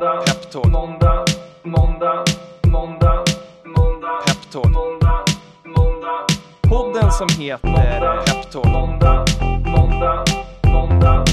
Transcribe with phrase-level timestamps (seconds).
[0.00, 1.24] måndag, peptalk, måndag,
[1.62, 2.24] måndag,
[2.66, 3.24] måndag,
[3.64, 5.24] måndag, peptalk, måndag,
[5.64, 6.26] måndag,
[6.62, 9.24] podden som heter Peptalk, måndag,
[9.66, 10.24] måndag,
[10.64, 11.24] måndag,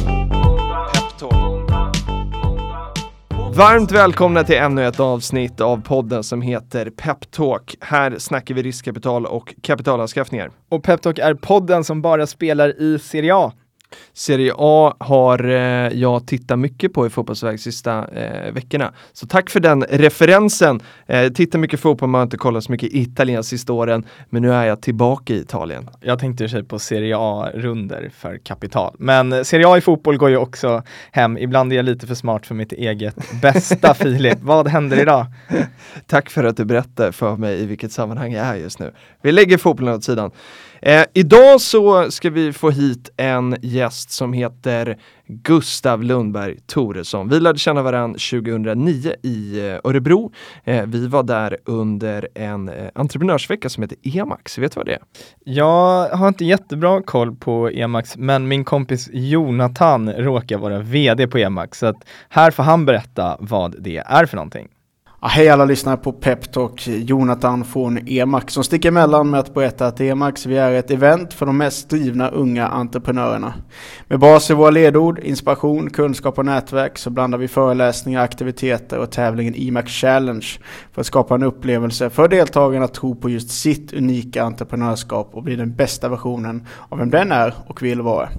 [0.94, 1.34] peptalk.
[3.58, 7.76] Varmt välkomna till ännu ett avsnitt av podden som heter Peptalk.
[7.82, 10.52] Här snackar vi riskkapital och kapitalanskaffningar.
[10.70, 13.52] Och Peptalk är podden som bara spelar i Serie A.
[14.14, 18.94] Serie A har eh, jag tittat mycket på i fotbollsväg sista eh, veckorna.
[19.14, 20.80] Så tack för den referensen.
[21.06, 24.06] Eh, tittar mycket fotboll, man har inte kollat så mycket italienskt sista åren.
[24.30, 25.90] Men nu är jag tillbaka i Italien.
[26.02, 28.96] Jag tänkte i sig på Serie A-runder för kapital.
[29.00, 31.38] Men Serie A i fotboll går ju också hem.
[31.38, 34.38] Ibland är jag lite för smart för mitt eget bästa Filip.
[34.42, 35.26] Vad händer idag?
[36.08, 38.92] Tack för att du berättar för mig i vilket sammanhang jag är just nu.
[39.22, 40.32] Vi lägger fotbollen åt sidan.
[40.82, 47.30] Eh, idag så ska vi få hit en gäst som heter Gustav Lundberg Toresson.
[47.30, 50.32] Vi lärde känna varandra 2009 i eh, Örebro.
[50.64, 54.58] Eh, vi var där under en eh, entreprenörsvecka som heter EMAX.
[54.58, 55.02] Vet du vad det är?
[55.44, 61.38] Jag har inte jättebra koll på EMAX, men min kompis Jonathan råkar vara VD på
[61.38, 64.68] EMAX, så att här får han berätta vad det är för någonting.
[65.22, 69.88] Ja, hej alla lyssnare på Peptalk, Jonathan från EMAX som sticker emellan med att berätta
[69.88, 73.54] att EMAX vi är ett event för de mest drivna unga entreprenörerna.
[74.08, 79.12] Med bas i våra ledord, inspiration, kunskap och nätverk så blandar vi föreläsningar, aktiviteter och
[79.12, 80.48] tävlingen EMAX Challenge
[80.92, 85.44] för att skapa en upplevelse för deltagarna att tro på just sitt unika entreprenörskap och
[85.44, 88.30] bli den bästa versionen av vem den är och vill vara.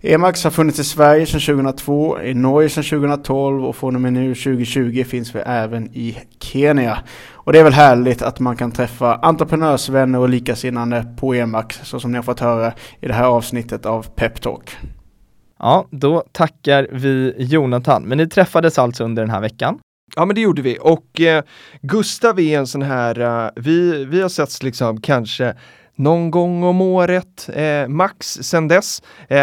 [0.00, 4.12] EMAX har funnits i Sverige sedan 2002, i Norge sedan 2012 och från och med
[4.12, 6.09] nu 2020 finns vi även i
[6.40, 6.98] Kenya.
[7.32, 12.00] Och det är väl härligt att man kan träffa entreprenörsvänner och likasinnande på EMAX så
[12.00, 14.76] som ni har fått höra i det här avsnittet av Peptalk.
[15.58, 18.02] Ja, då tackar vi Jonathan.
[18.02, 19.78] Men ni träffades alltså under den här veckan?
[20.16, 21.44] Ja men det gjorde vi och eh,
[21.82, 25.54] Gustav är en sån här, uh, vi, vi har setts liksom kanske
[26.00, 29.02] någon gång om året, eh, max sen dess.
[29.28, 29.36] Eh,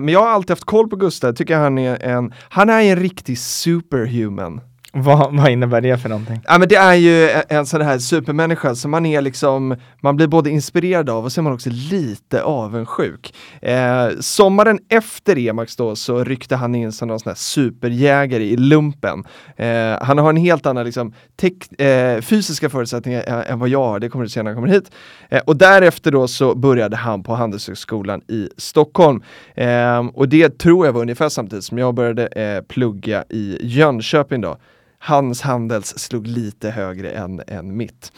[0.00, 2.96] men jag har alltid haft koll på Gustav, tycker han är en, han är en
[2.96, 4.60] riktig superhuman.
[4.92, 6.40] Vad, vad innebär det för någonting?
[6.46, 10.16] Ja men det är ju en, en sån här supermänniska som man är liksom, man
[10.16, 13.34] blir både inspirerad av och så är man också lite avundsjuk.
[13.62, 18.56] Eh, sommaren efter Emax då så ryckte han in som någon sån här superjägare i
[18.56, 19.24] lumpen.
[19.56, 23.84] Eh, han har en helt annan liksom, tek, eh, fysiska förutsättningar än, än vad jag
[23.84, 24.90] har, det kommer du se när han kommer hit.
[25.28, 29.22] Eh, och därefter då så började han på Handelshögskolan i Stockholm.
[29.54, 34.40] Eh, och det tror jag var ungefär samtidigt som jag började eh, plugga i Jönköping
[34.40, 34.56] då
[35.02, 38.12] hans handels slog lite högre än, än mitt.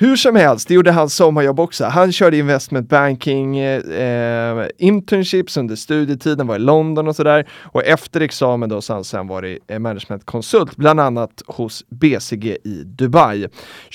[0.00, 1.84] Hur som helst, det gjorde hans sommarjobb också.
[1.84, 7.48] Han körde investment banking, eh, eh, internships under studietiden, var i London och sådär.
[7.62, 12.56] Och efter examen då så har han sen varit eh, managementkonsult, bland annat hos BCG
[12.64, 13.48] i Dubai.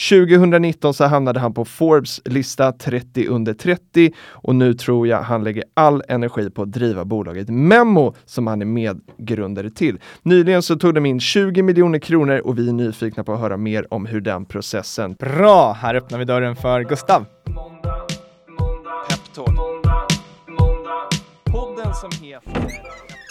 [0.09, 5.43] 2019 så hamnade han på Forbes lista 30 under 30 och nu tror jag han
[5.43, 9.99] lägger all energi på att driva bolaget Memo som han är medgrundare till.
[10.23, 13.57] Nyligen så tog de in 20 miljoner kronor och vi är nyfikna på att höra
[13.57, 15.73] mer om hur den processen Bra!
[15.95, 17.25] Här öppnar vi dörren för Gustav.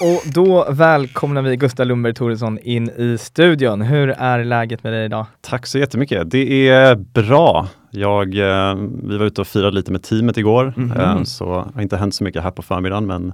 [0.03, 3.83] Och då välkomnar vi Gustav Lundberg Thoresson in i studion.
[3.83, 5.27] Hur är läget med dig idag?
[5.41, 6.31] Tack så jättemycket.
[6.31, 7.69] Det är bra.
[7.91, 11.25] Jag, eh, vi var ute och firade lite med teamet igår, mm -hmm.
[11.25, 13.33] så det har inte hänt så mycket här på förmiddagen, men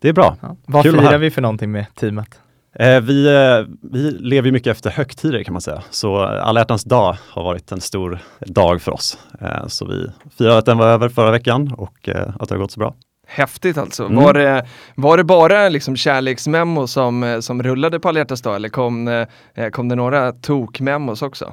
[0.00, 0.36] det är bra.
[0.40, 0.56] Ja.
[0.66, 2.40] Vad Kul firar vi för någonting med teamet?
[2.74, 5.82] Eh, vi, eh, vi lever mycket efter högtider kan man säga.
[5.90, 9.18] Så alla hjärtans dag har varit en stor dag för oss.
[9.40, 10.06] Eh, så vi
[10.38, 12.08] firar att den var över förra veckan och
[12.38, 12.94] att det har gått så bra.
[13.26, 14.04] Häftigt alltså.
[14.04, 14.24] Mm.
[14.24, 18.68] Var, det, var det bara liksom kärleksmemo som, som rullade på alla hjärtans dag eller
[18.68, 19.26] kom,
[19.72, 21.52] kom det några tokmemos också?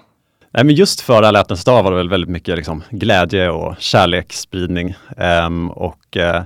[0.53, 3.75] Nej, men just för alla hjärtans dag var det väl väldigt mycket liksom glädje och
[3.79, 4.95] kärleksspridning.
[5.17, 6.41] Um, och uh,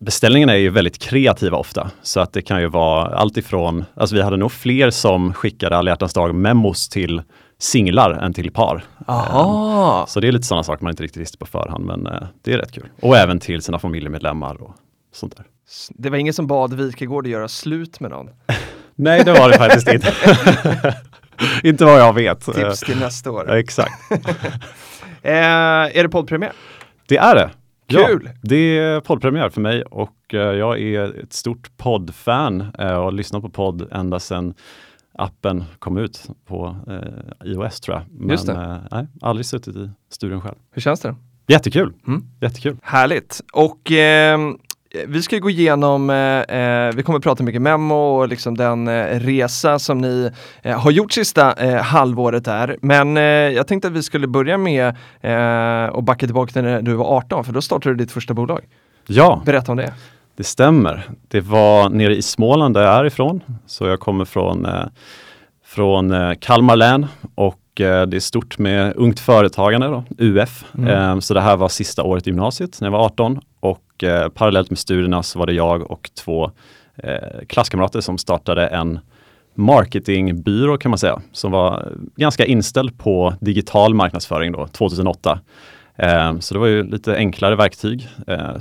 [0.00, 1.90] beställningarna är ju väldigt kreativa ofta.
[2.02, 5.76] Så att det kan ju vara allt ifrån, alltså vi hade nog fler som skickade
[5.76, 7.22] alla dag memos till
[7.58, 8.84] singlar än till par.
[9.06, 10.00] Aha.
[10.00, 12.22] Um, så det är lite sådana saker man inte riktigt visste på förhand, men uh,
[12.44, 12.88] det är rätt kul.
[13.00, 14.74] Och även till sina familjemedlemmar och
[15.12, 15.46] sånt där.
[15.90, 18.30] Det var ingen som bad Wikegård att göra slut med någon?
[18.94, 20.14] Nej, det var det faktiskt inte.
[21.62, 22.40] inte vad jag vet.
[22.40, 23.44] Tips till nästa år.
[23.48, 24.10] Ja, exakt.
[25.22, 26.52] eh, är det poddpremiär?
[27.08, 27.50] Det är det.
[27.88, 28.22] Kul!
[28.24, 33.04] Ja, det är poddpremiär för mig och uh, jag är ett stort poddfan uh, och
[33.04, 34.54] har lyssnat på podd ända sedan
[35.12, 38.04] appen kom ut på uh, iOS tror jag.
[38.10, 38.82] Men Just det.
[38.90, 40.56] nej, aldrig suttit i studion själv.
[40.70, 41.14] Hur känns det?
[41.46, 41.92] Jättekul!
[42.06, 42.24] Mm.
[42.40, 42.76] Jättekul!
[42.82, 43.40] Härligt!
[43.52, 44.38] Och eh,
[45.06, 49.20] vi ska gå igenom, eh, eh, vi kommer prata mycket memo och liksom den eh,
[49.20, 50.30] resa som ni
[50.62, 52.76] eh, har gjort sista eh, halvåret här.
[52.82, 54.94] Men eh, jag tänkte att vi skulle börja med
[55.92, 58.60] och backa tillbaka till när du var 18, för då startade du ditt första bolag.
[59.06, 59.94] Ja, Berätta om det.
[60.36, 61.08] det stämmer.
[61.28, 63.40] Det var nere i Småland där jag är ifrån.
[63.66, 64.66] Så jag kommer från,
[65.64, 70.64] från Kalmar län och det är stort med ungt företagande, då, UF.
[70.78, 71.20] Mm.
[71.20, 74.70] Så det här var sista året i gymnasiet när jag var 18 och eh, parallellt
[74.70, 76.50] med studierna så var det jag och två
[76.96, 78.98] eh, klasskamrater som startade en
[79.54, 85.40] marketingbyrå kan man säga, som var ganska inställd på digital marknadsföring då, 2008.
[85.96, 88.58] Eh, så det var ju lite enklare verktyg eh,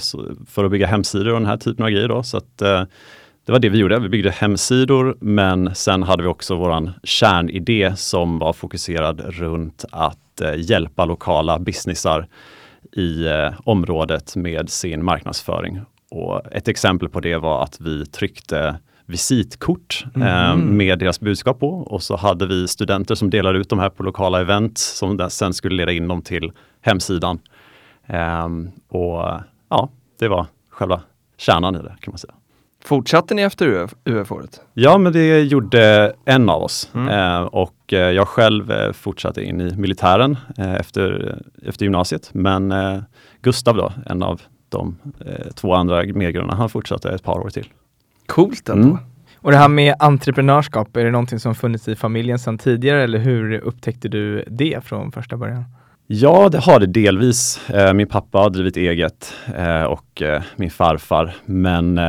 [0.48, 2.08] för att bygga hemsidor och den här typen av grejer.
[2.08, 2.84] Då, så att, eh,
[3.46, 4.00] det var det vi gjorde.
[4.00, 10.42] Vi byggde hemsidor, men sen hade vi också våran kärnidé som var fokuserad runt att
[10.42, 12.28] eh, hjälpa lokala businessar
[12.98, 15.82] i eh, området med sin marknadsföring.
[16.10, 20.78] Och ett exempel på det var att vi tryckte visitkort eh, mm.
[20.78, 24.04] med deras budskap på och så hade vi studenter som delade ut de här på
[24.04, 26.52] lokala event som sen skulle leda in dem till
[26.82, 27.40] hemsidan.
[28.06, 28.48] Eh,
[28.88, 29.90] och ja,
[30.20, 31.02] det var själva
[31.38, 32.34] kärnan i det kan man säga.
[32.88, 34.62] Fortsatte ni efter UF-året?
[34.74, 37.08] Ja, men det gjorde en av oss mm.
[37.10, 41.36] eh, och eh, jag själv eh, fortsatte in i militären eh, efter,
[41.66, 42.30] efter gymnasiet.
[42.34, 43.00] Men eh,
[43.42, 47.68] Gustav då, en av de eh, två andra medgrundarna, han fortsatte ett par år till.
[48.26, 48.88] Coolt ändå.
[48.88, 48.98] Mm.
[49.36, 53.20] Och det här med entreprenörskap, är det någonting som funnits i familjen sedan tidigare eller
[53.20, 55.64] hur upptäckte du det från första början?
[56.08, 57.70] Ja, det har det delvis.
[57.94, 59.34] min pappa har drivit eget
[59.88, 60.24] och
[60.56, 62.00] min farfar, men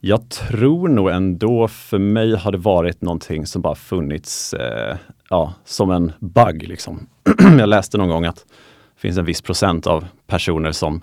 [0.00, 4.96] jag tror nog ändå för mig har det varit någonting som bara funnits eh,
[5.30, 6.68] ja, som en bug.
[6.68, 7.06] Liksom.
[7.58, 8.36] jag läste någon gång att
[8.94, 11.00] det finns en viss procent av personer som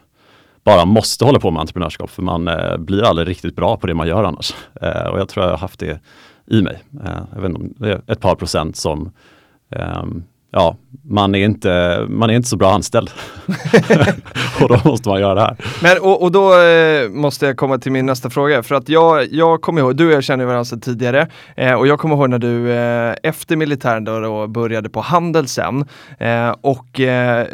[0.63, 3.93] bara måste hålla på med entreprenörskap för man eh, blir aldrig riktigt bra på det
[3.93, 4.55] man gör annars.
[4.81, 5.99] Eh, och jag tror jag har haft det
[6.45, 6.83] i mig.
[7.05, 9.11] Eh, jag vet inte, det är ett par procent som
[9.69, 10.23] ehm,
[10.57, 10.75] ja,
[11.09, 13.09] man är inte, man är inte så bra anställd.
[14.61, 15.57] och då måste man göra det här.
[15.81, 18.63] Men och, och då eh, måste jag komma till min nästa fråga.
[18.63, 21.27] För att jag, jag kommer ihåg, du och jag känner varandra sedan tidigare.
[21.55, 25.47] Eh, och jag kommer ihåg när du eh, efter militären då, då började på Handel
[25.47, 25.85] sen.
[26.19, 27.47] Eh, och eh,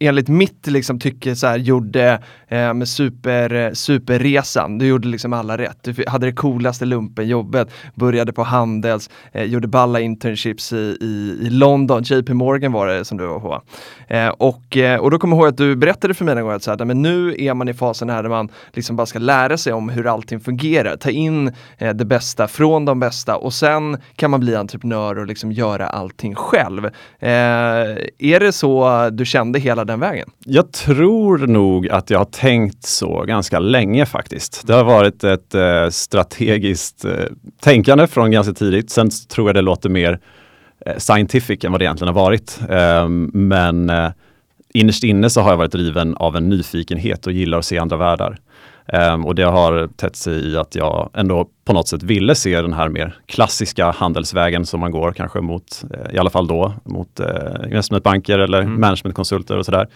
[0.00, 4.78] enligt mitt liksom, tycke så här, gjorde eh, med super, superresan.
[4.78, 5.78] Du gjorde liksom alla rätt.
[5.82, 11.73] Du hade det coolaste lumpenjobbet, började på Handels, gjorde balla internships i, i, i London,
[12.02, 13.62] JP Morgan var det som du var på.
[14.08, 16.52] Eh, och, eh, och då kommer jag ihåg att du berättade för mig en gång
[16.52, 19.18] att så här, men nu är man i fasen här där man liksom bara ska
[19.18, 23.52] lära sig om hur allting fungerar, ta in eh, det bästa från de bästa och
[23.52, 26.84] sen kan man bli entreprenör och liksom göra allting själv.
[27.18, 27.30] Eh,
[28.18, 30.30] är det så du kände hela den vägen?
[30.44, 34.66] Jag tror nog att jag har tänkt så ganska länge faktiskt.
[34.66, 37.12] Det har varit ett eh, strategiskt eh,
[37.60, 38.90] tänkande från ganska tidigt.
[38.90, 40.20] Sen tror jag det låter mer
[40.98, 42.60] scientific än vad det egentligen har varit.
[42.68, 44.10] Ehm, men eh,
[44.74, 47.96] innerst inne så har jag varit driven av en nyfikenhet och gillar att se andra
[47.96, 48.38] världar.
[48.92, 52.60] Um, och det har tätt sig i att jag ändå på något sätt ville se
[52.60, 57.20] den här mer klassiska handelsvägen som man går kanske mot, i alla fall då, mot
[57.64, 58.80] investmentbanker eller mm.
[58.80, 59.88] managementkonsulter och sådär.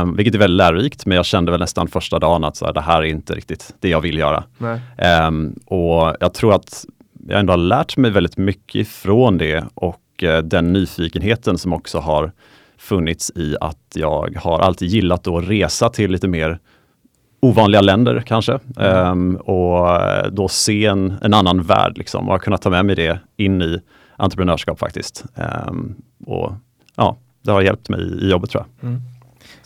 [0.00, 2.72] Um, vilket är väldigt lärorikt, men jag kände väl nästan första dagen att så här,
[2.72, 4.44] det här är inte riktigt det jag vill göra.
[5.28, 6.84] Um, och jag tror att
[7.28, 11.98] jag ändå har lärt mig väldigt mycket ifrån det och eh, den nyfikenheten som också
[11.98, 12.32] har
[12.78, 16.58] funnits i att jag har alltid gillat att resa till lite mer
[17.40, 19.10] ovanliga länder kanske mm.
[19.10, 22.86] um, och eh, då se en, en annan värld liksom och har kunnat ta med
[22.86, 23.80] mig det in i
[24.16, 25.24] entreprenörskap faktiskt.
[25.68, 25.94] Um,
[26.26, 26.52] och
[26.96, 28.88] ja, det har hjälpt mig i, i jobbet tror jag.
[28.88, 29.02] Mm.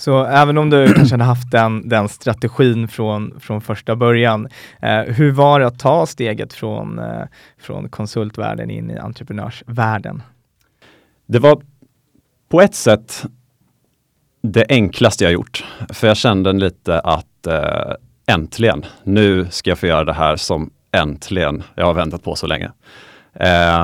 [0.00, 4.48] Så även om du kanske hade haft den, den strategin från, från första början,
[4.82, 7.22] eh, hur var det att ta steget från, eh,
[7.58, 10.22] från konsultvärlden in i entreprenörsvärlden?
[11.26, 11.62] Det var
[12.48, 13.24] på ett sätt
[14.42, 15.64] det enklaste jag gjort.
[15.88, 17.94] För jag kände lite att eh,
[18.26, 22.46] äntligen, nu ska jag få göra det här som äntligen jag har väntat på så
[22.46, 22.70] länge.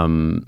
[0.03, 0.47] Um,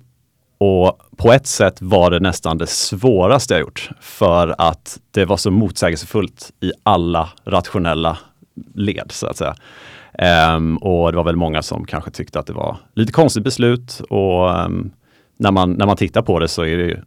[0.59, 5.37] och på ett sätt var det nästan det svåraste jag gjort för att det var
[5.37, 8.19] så motsägelsefullt i alla rationella
[8.75, 9.55] led så att säga.
[10.57, 14.01] Um, och det var väl många som kanske tyckte att det var lite konstigt beslut
[14.11, 14.91] och um,
[15.37, 17.03] när, man, när man tittar på det så är det,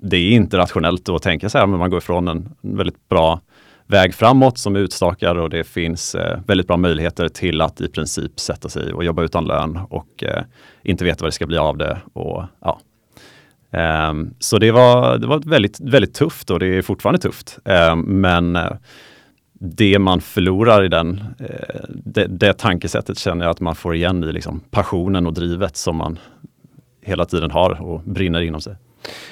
[0.00, 3.40] det är inte rationellt att tänka så här, men man går ifrån en väldigt bra
[3.88, 7.88] väg framåt som är utstakad och det finns eh, väldigt bra möjligheter till att i
[7.88, 10.42] princip sätta sig och jobba utan lön och eh,
[10.82, 11.98] inte veta vad det ska bli av det.
[12.12, 12.80] Och, ja.
[14.10, 17.58] Um, så det var, det var väldigt, väldigt tufft och det är fortfarande tufft.
[17.64, 18.72] Um, men eh,
[19.52, 24.24] det man förlorar i den, eh, det, det tankesättet känner jag att man får igen
[24.24, 26.18] i liksom passionen och drivet som man
[27.02, 28.76] hela tiden har och brinner inom sig.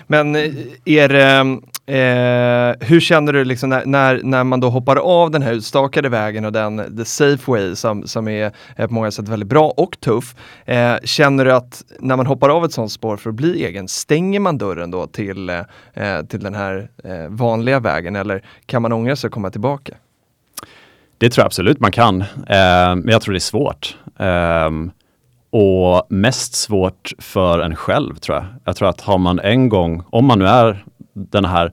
[0.06, 0.50] Men är
[0.84, 5.30] eh, det, ehm, eh, hur känner du liksom när, när, när, man då hoppar av
[5.30, 9.10] den här utstakade vägen och den the safe way som, som är, är på många
[9.10, 10.34] sätt väldigt bra och tuff.
[10.64, 13.88] Eh, känner du att när man hoppar av ett sånt spår för att bli egen,
[13.88, 18.92] stänger man dörren då till, eh, till den här eh, vanliga vägen eller kan man
[18.92, 19.94] ångra sig och komma tillbaka?
[21.18, 22.26] Det tror jag absolut man kan, eh,
[22.96, 23.96] men jag tror det är svårt.
[24.18, 24.90] Ehm,
[25.50, 28.46] och mest svårt för en själv tror jag.
[28.64, 30.84] Jag tror att har man en gång, om man nu är
[31.16, 31.72] den här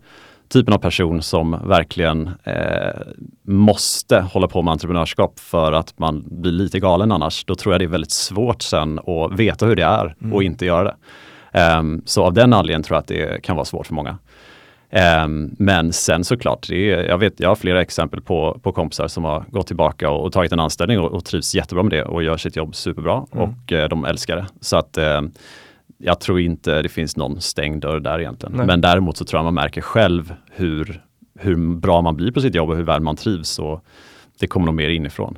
[0.49, 3.01] typen av person som verkligen eh,
[3.43, 7.81] måste hålla på med entreprenörskap för att man blir lite galen annars, då tror jag
[7.81, 10.33] det är väldigt svårt sen att veta hur det är mm.
[10.33, 10.95] och inte göra det.
[11.77, 14.17] Um, så av den anledningen tror jag att det kan vara svårt för många.
[15.25, 19.07] Um, men sen såklart, det är, jag, vet, jag har flera exempel på, på kompisar
[19.07, 22.03] som har gått tillbaka och, och tagit en anställning och, och, trivs jättebra med det
[22.03, 23.43] och gör sitt jobb superbra mm.
[23.43, 24.45] och uh, de älskar det.
[24.61, 25.21] Så att uh,
[25.97, 28.57] jag tror inte det finns någon stängd dörr där egentligen.
[28.57, 28.65] Nej.
[28.65, 31.03] Men däremot så tror jag man märker själv hur,
[31.39, 33.59] hur bra man blir på sitt jobb och hur väl man trivs.
[33.59, 33.85] Och
[34.39, 35.37] det kommer nog mer inifrån.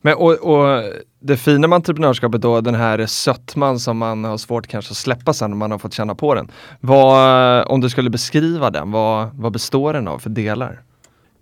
[0.00, 0.82] Men och, och,
[1.20, 5.32] det fina med entreprenörskapet då, den här sötman som man har svårt kanske att släppa
[5.32, 6.50] sen när man har fått känna på den.
[6.80, 10.82] Vad, om du skulle beskriva den, vad, vad består den av för delar?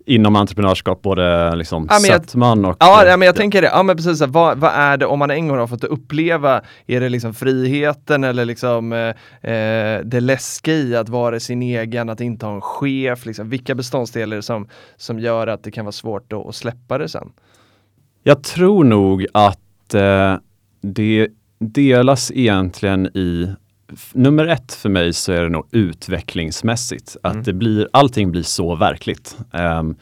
[0.05, 2.77] Inom entreprenörskap, både liksom ja, sötman och...
[2.79, 3.67] Ja, ja, men jag tänker det.
[3.67, 4.21] Ja, men precis.
[4.21, 8.23] Vad, vad är det, om man en gång har fått uppleva, är det liksom friheten
[8.23, 12.61] eller liksom eh, eh, det läskiga i att vara sin egen, att inte ha en
[12.61, 13.25] chef?
[13.25, 13.49] Liksom.
[13.49, 17.31] Vilka beståndsdelar som, som gör att det kan vara svårt att släppa det sen?
[18.23, 20.35] Jag tror nog att eh,
[20.81, 21.27] det
[21.59, 23.55] delas egentligen i
[24.13, 27.17] Nummer ett för mig så är det nog utvecklingsmässigt.
[27.23, 27.43] Att mm.
[27.43, 29.37] det blir, allting blir så verkligt.
[29.53, 29.95] Um,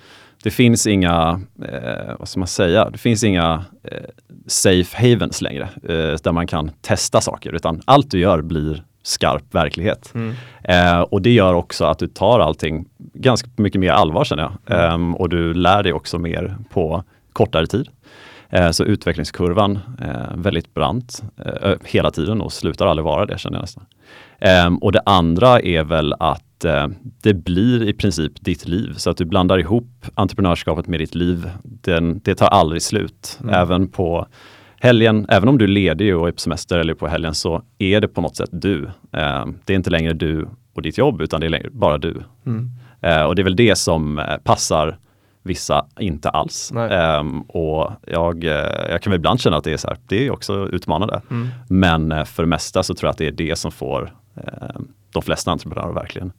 [0.43, 3.97] det finns inga, eh, vad ska man säga, det finns inga eh,
[4.47, 9.55] safe havens längre eh, där man kan testa saker utan allt du gör blir skarp
[9.55, 10.11] verklighet.
[10.15, 10.35] Mm.
[10.63, 14.79] Eh, och det gör också att du tar allting ganska mycket mer allvar känner jag.
[14.79, 14.93] Mm.
[14.93, 17.03] Um, och du lär dig också mer på
[17.33, 17.89] kortare tid.
[18.49, 23.57] Eh, så utvecklingskurvan eh, väldigt brant eh, hela tiden och slutar aldrig vara det känner
[23.57, 23.85] jag nästan.
[24.39, 26.43] Ehm, och det andra är väl att
[27.21, 31.49] det blir i princip ditt liv så att du blandar ihop entreprenörskapet med ditt liv.
[31.63, 33.39] Den, det tar aldrig slut.
[33.41, 33.53] Mm.
[33.53, 34.27] Även på
[34.79, 38.01] helgen, även om du är ledig och är på semester eller på helgen så är
[38.01, 38.89] det på något sätt du.
[39.11, 42.23] Ehm, det är inte längre du och ditt jobb utan det är bara du.
[42.45, 42.71] Mm.
[43.27, 44.97] och det är väl det som passar
[45.47, 46.71] vissa inte alls.
[46.71, 48.51] Um, och jag, eh,
[48.89, 51.21] jag kan väl ibland känna att det är så här, det är också utmanande.
[51.29, 51.49] Mm.
[51.69, 54.79] Men uh, för det mesta så tror jag att det är det som får uh,
[55.13, 56.31] de flesta entreprenörer verkligen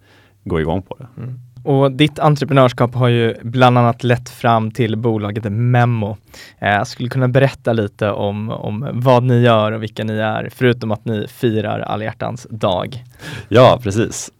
[0.45, 1.23] gå igång på det.
[1.23, 1.41] Mm.
[1.65, 6.17] Och ditt entreprenörskap har ju bland annat lett fram till bolaget Memo.
[6.59, 10.49] Eh, jag skulle kunna berätta lite om, om vad ni gör och vilka ni är,
[10.53, 12.13] förutom att ni firar alla
[12.51, 13.05] dag.
[13.49, 14.31] Ja, precis.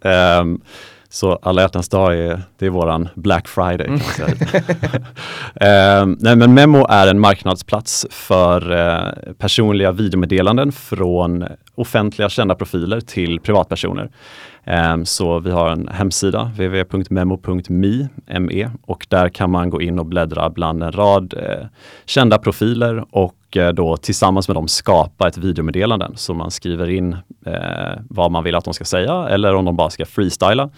[0.41, 0.61] Um,
[1.11, 3.87] så alla hjärtans dag är, det är våran Black Friday.
[3.87, 4.35] Kan man säga.
[6.01, 13.01] eh, nej, men Memo är en marknadsplats för eh, personliga videomeddelanden från offentliga kända profiler
[13.01, 14.11] till privatpersoner.
[14.65, 18.09] Eh, så vi har en hemsida, www.memo.me,
[18.41, 21.67] ME, och där kan man gå in och bläddra bland en rad eh,
[22.07, 26.11] kända profiler och och eh, då tillsammans med dem skapa ett videomeddelande.
[26.15, 29.77] Så man skriver in eh, vad man vill att de ska säga eller om de
[29.77, 30.71] bara ska freestyla.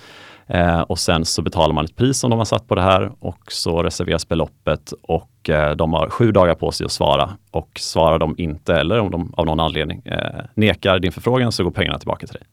[0.46, 3.12] Eh, och sen så betalar man ett pris som de har satt på det här
[3.18, 7.30] och så reserveras beloppet och eh, de har sju dagar på sig att svara.
[7.50, 11.64] Och svarar de inte eller om de av någon anledning eh, nekar din förfrågan så
[11.64, 12.46] går pengarna tillbaka till dig.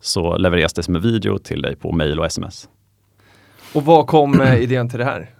[0.00, 2.68] Så levereras det som en video till dig på mail och sms.
[3.74, 5.37] Och vad kom eh, idén till det här?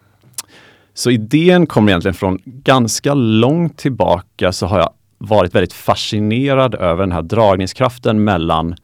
[0.98, 7.02] Så idén kommer egentligen från ganska långt tillbaka så har jag varit väldigt fascinerad över
[7.02, 8.74] den här dragningskraften mellan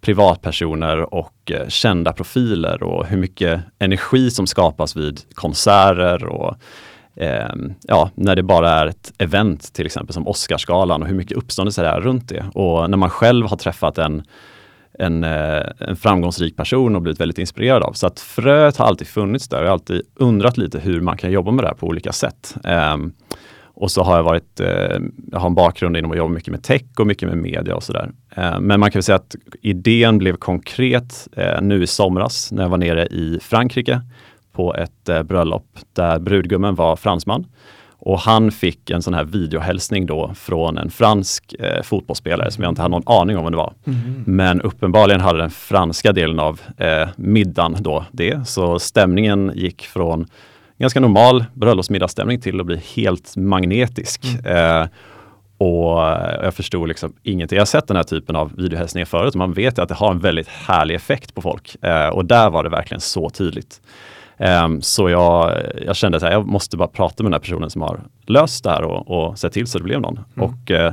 [0.00, 6.54] privatpersoner och eh, kända profiler och hur mycket energi som skapas vid konserter och
[7.16, 11.36] eh, ja, när det bara är ett event till exempel som Oscarsgalan och hur mycket
[11.36, 12.44] uppståndelse det är runt det.
[12.54, 14.22] Och när man själv har träffat en,
[14.98, 17.92] en, eh, en framgångsrik person och blivit väldigt inspirerad av.
[17.92, 21.16] Så att fröet har alltid funnits där och jag har alltid undrat lite hur man
[21.16, 22.56] kan jobba med det här på olika sätt.
[22.94, 23.12] Um,
[23.80, 24.98] och så har jag varit, eh,
[25.32, 27.82] jag har en bakgrund inom att jobba mycket med tech och mycket med media och
[27.82, 28.10] sådär.
[28.36, 32.70] Eh, men man kan säga att idén blev konkret eh, nu i somras när jag
[32.70, 34.00] var nere i Frankrike
[34.52, 37.46] på ett eh, bröllop där brudgummen var fransman.
[38.00, 42.70] Och han fick en sån här videohälsning då från en fransk eh, fotbollsspelare som jag
[42.70, 43.72] inte hade någon aning om vem det var.
[43.86, 44.24] Mm.
[44.26, 48.48] Men uppenbarligen hade den franska delen av eh, middagen då det.
[48.48, 50.26] Så stämningen gick från
[50.78, 54.24] ganska normal bröllopsmiddagsstämning till att bli helt magnetisk.
[54.46, 54.86] Eh,
[55.58, 55.98] och
[56.42, 57.56] jag förstod liksom ingenting.
[57.56, 60.10] Jag har sett den här typen av videohälsningar förut och man vet att det har
[60.10, 61.84] en väldigt härlig effekt på folk.
[61.84, 63.80] Eh, och där var det verkligen så tydligt.
[64.38, 67.82] Um, så jag, jag kände att jag måste bara prata med den här personen som
[67.82, 70.20] har löst det här och, och sett till så det blev någon.
[70.36, 70.48] Mm.
[70.48, 70.92] Och, uh,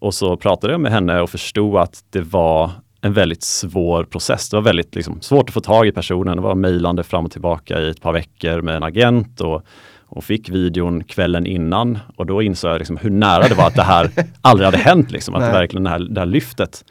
[0.00, 2.70] och så pratade jag med henne och förstod att det var
[3.00, 4.50] en väldigt svår process.
[4.50, 6.36] Det var väldigt liksom, svårt att få tag i personen.
[6.36, 9.62] Det var mejlande fram och tillbaka i ett par veckor med en agent och,
[10.06, 13.74] och fick videon kvällen innan och då insåg jag liksom hur nära det var att
[13.74, 14.10] det här
[14.40, 15.10] aldrig hade hänt.
[15.10, 16.84] Liksom, att det verkligen det här, det här lyftet.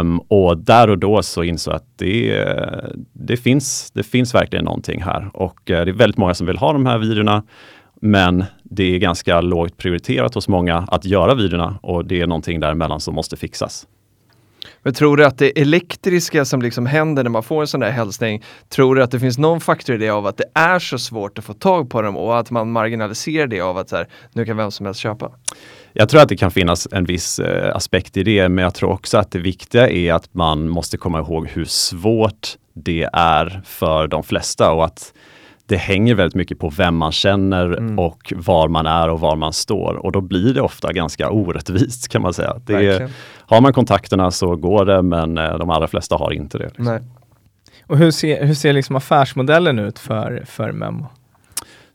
[0.00, 2.46] Um, och där och då så insåg jag att det,
[3.12, 6.58] det, finns, det finns verkligen någonting här och uh, det är väldigt många som vill
[6.58, 7.42] ha de här videorna.
[8.00, 12.60] Men det är ganska lågt prioriterat hos många att göra videorna och det är någonting
[12.60, 13.86] däremellan som måste fixas.
[14.82, 17.90] Men tror du att det elektriska som liksom händer när man får en sån där
[17.90, 20.98] hälsning, tror du att det finns någon faktor i det av att det är så
[20.98, 24.08] svårt att få tag på dem och att man marginaliserar det av att så här,
[24.32, 25.30] nu kan vem som helst köpa?
[25.92, 28.90] Jag tror att det kan finnas en viss eh, aspekt i det, men jag tror
[28.90, 34.08] också att det viktiga är att man måste komma ihåg hur svårt det är för
[34.08, 35.12] de flesta och att
[35.66, 37.98] det hänger väldigt mycket på vem man känner mm.
[37.98, 39.94] och var man är och var man står.
[39.94, 42.60] Och då blir det ofta ganska orättvist kan man säga.
[42.64, 46.64] Det har man kontakterna så går det, men eh, de allra flesta har inte det.
[46.64, 47.00] Liksom.
[47.86, 51.06] Och hur ser, hur ser liksom affärsmodellen ut för, för Memo?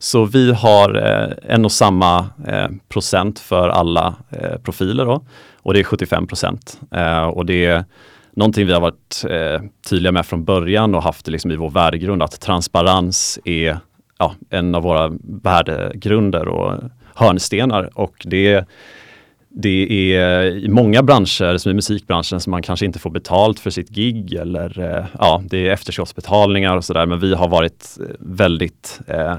[0.04, 5.24] Så vi har eh, en och samma eh, procent för alla eh, profiler då,
[5.62, 6.80] och det är 75 procent.
[6.90, 7.84] Eh, och det är
[8.32, 12.22] någonting vi har varit eh, tydliga med från början och haft liksom i vår värdegrund
[12.22, 13.78] att transparens är
[14.18, 16.80] ja, en av våra värdegrunder och
[17.14, 18.68] hörnstenar och det
[19.56, 23.70] det är i många branscher, som i musikbranschen, som man kanske inte får betalt för
[23.70, 27.06] sitt gig eller eh, ja, det är efterskottsbetalningar och sådär.
[27.06, 29.36] Men vi har varit eh, väldigt eh,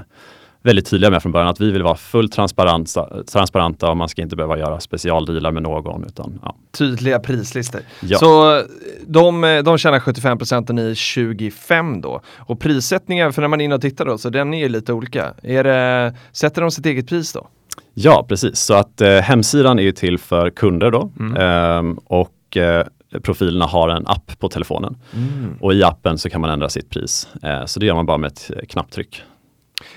[0.66, 4.22] väldigt tydliga med från början att vi vill vara fullt transparenta, transparenta och man ska
[4.22, 6.04] inte behöva göra specialdealar med någon.
[6.04, 6.56] Utan, ja.
[6.78, 7.80] Tydliga prislistor.
[8.00, 8.18] Ja.
[8.18, 8.62] Så
[9.06, 12.20] de, de tjänar 75 och ni 25 då.
[12.36, 14.92] Och prissättningen, för när man är inne och tittar då, så den är ju lite
[14.92, 15.34] olika.
[15.42, 17.46] Är det, sätter de sitt eget pris då?
[17.94, 18.58] Ja, precis.
[18.58, 21.10] Så att eh, hemsidan är ju till för kunder då.
[21.20, 21.36] Mm.
[21.36, 22.86] Ehm, och eh,
[23.22, 24.96] profilerna har en app på telefonen.
[25.14, 25.56] Mm.
[25.60, 27.28] Och i appen så kan man ändra sitt pris.
[27.42, 29.22] Eh, så det gör man bara med ett knapptryck.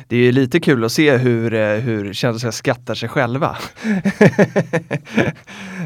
[0.08, 3.58] Det är lite kul att se hur, eh, hur kändisar skattar sig själva.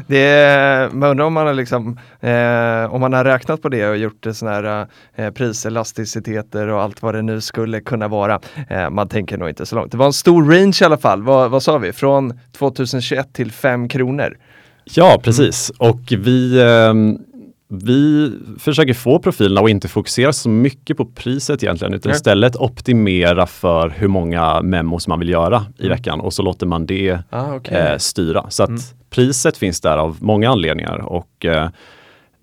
[0.06, 3.88] det är, man undrar om man, har liksom, eh, om man har räknat på det
[3.88, 8.40] och gjort sådana här eh, priselasticiteter och allt vad det nu skulle kunna vara.
[8.68, 9.92] Eh, man tänker nog inte så långt.
[9.92, 11.22] Det var en stor range i alla fall.
[11.22, 11.92] Vad, vad sa vi?
[11.92, 14.36] Från 2021 till 5 kronor.
[14.84, 15.72] Ja, precis.
[15.78, 16.94] Och vi eh,
[17.68, 23.46] vi försöker få profilerna att inte fokusera så mycket på priset egentligen utan istället optimera
[23.46, 25.96] för hur många memos man vill göra i mm.
[25.96, 27.78] veckan och så låter man det ah, okay.
[27.78, 28.46] eh, styra.
[28.50, 28.80] Så att mm.
[29.10, 31.68] priset finns där av många anledningar och eh,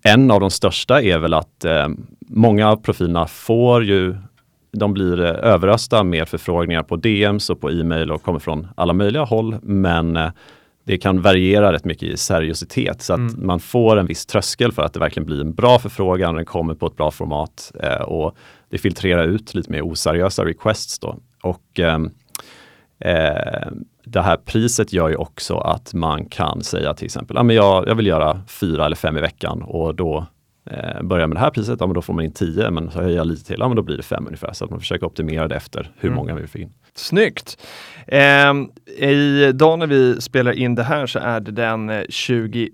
[0.04, 1.88] en av de största är väl att eh,
[2.28, 4.16] många av profilerna får ju
[4.72, 8.92] de blir eh, överösta med förfrågningar på DMs och på e-mail och kommer från alla
[8.92, 9.56] möjliga håll.
[9.62, 10.30] Men eh,
[10.84, 13.46] det kan variera rätt mycket i seriositet så att mm.
[13.46, 16.74] man får en viss tröskel för att det verkligen blir en bra förfrågan, den kommer
[16.74, 18.36] på ett bra format eh, och
[18.68, 21.16] det filtrerar ut lite mer oseriösa requests då.
[21.42, 22.10] Och ehm,
[22.98, 23.70] eh,
[24.04, 27.88] det här priset gör ju också att man kan säga till exempel, ah, men jag,
[27.88, 30.26] jag vill göra fyra eller fem i veckan och då
[30.64, 33.02] eh, börjar med det här priset, ja, men då får man in tio, men så
[33.02, 34.52] höjer jag lite till, ja, men då blir det fem ungefär.
[34.52, 36.16] Så att man försöker optimera det efter hur mm.
[36.16, 36.72] många vi vill få in.
[36.94, 37.58] Snyggt!
[38.06, 38.54] Eh,
[38.98, 42.70] idag när vi spelar in det här så är det den 21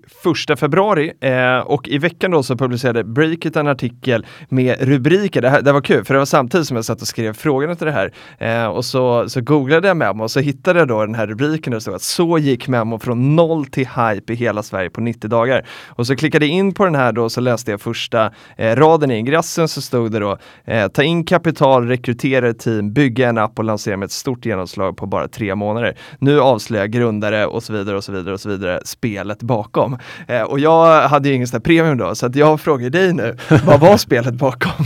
[0.49, 5.41] eh, februari eh, och i veckan då så publicerade Breakit en artikel med rubriker.
[5.41, 7.75] Det, här, det var kul för det var samtidigt som jag satt och skrev frågorna
[7.75, 11.05] till det här eh, och så, så googlade jag Memo och så hittade jag då
[11.05, 14.35] den här rubriken där det stod att så gick Memo från noll till hype i
[14.35, 15.65] hela Sverige på 90 dagar.
[15.87, 18.75] Och så klickade jag in på den här då och så läste jag första eh,
[18.75, 23.29] raden i ingressen så stod det då eh, ta in kapital, rekrytera ett team, bygga
[23.29, 25.97] en app och lansera med ett stort genomslag på bara tre månader.
[26.19, 29.97] Nu avslöjar grundare och så vidare och så vidare och så vidare spelet bakom.
[30.27, 33.79] Eh, och jag hade ju ingen sån premium då, så jag frågar dig nu, vad
[33.79, 34.85] var spelet bakom?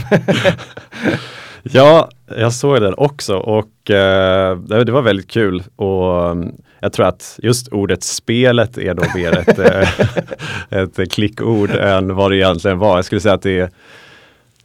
[1.72, 7.06] ja, jag såg den också och eh, det var väldigt kul och mm, jag tror
[7.06, 9.88] att just ordet spelet är då mer ett, eh,
[10.78, 12.96] ett klickord än vad det egentligen var.
[12.96, 13.70] Jag skulle säga att det är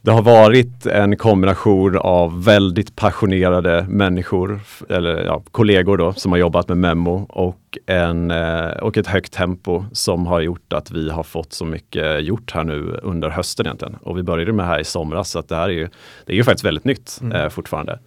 [0.02, 6.38] det har varit en kombination av väldigt passionerade människor, eller ja, kollegor då, som har
[6.38, 11.10] jobbat med Memo och, en, eh, och ett högt tempo som har gjort att vi
[11.10, 13.96] har fått så mycket gjort här nu under hösten egentligen.
[14.02, 15.88] Och vi började med det här i somras så att det här är ju,
[16.26, 17.36] det är ju faktiskt väldigt nytt mm.
[17.36, 17.98] eh, fortfarande.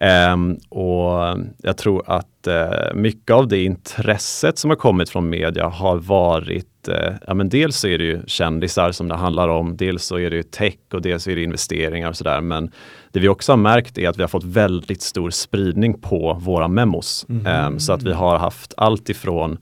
[0.00, 5.68] Um, och jag tror att uh, mycket av det intresset som har kommit från media
[5.68, 9.76] har varit, uh, ja men dels så är det ju kändisar som det handlar om,
[9.76, 12.40] dels så är det ju tech och dels är det investeringar och sådär.
[12.40, 12.70] Men
[13.12, 16.68] det vi också har märkt är att vi har fått väldigt stor spridning på våra
[16.68, 17.26] memos.
[17.28, 17.66] Mm.
[17.66, 19.58] Um, så att vi har haft allt ifrån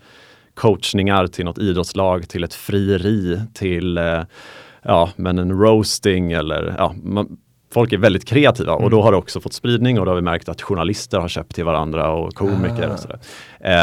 [0.54, 4.22] coachningar till något idrottslag, till ett frieri, till uh,
[4.82, 7.36] ja, men en roasting eller ja, man,
[7.72, 9.04] folk är väldigt kreativa och då mm.
[9.04, 11.64] har det också fått spridning och då har vi märkt att journalister har köpt till
[11.64, 12.92] varandra och komiker ah.
[12.92, 13.18] och sådär.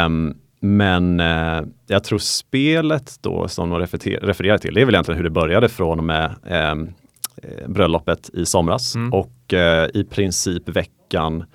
[0.05, 5.17] Um, men eh, jag tror spelet då som de refererar till, det är väl egentligen
[5.17, 6.89] hur det började från och med ehm,
[7.35, 9.13] eh, bröllopet i somras mm.
[9.13, 11.45] och eh, i princip veckan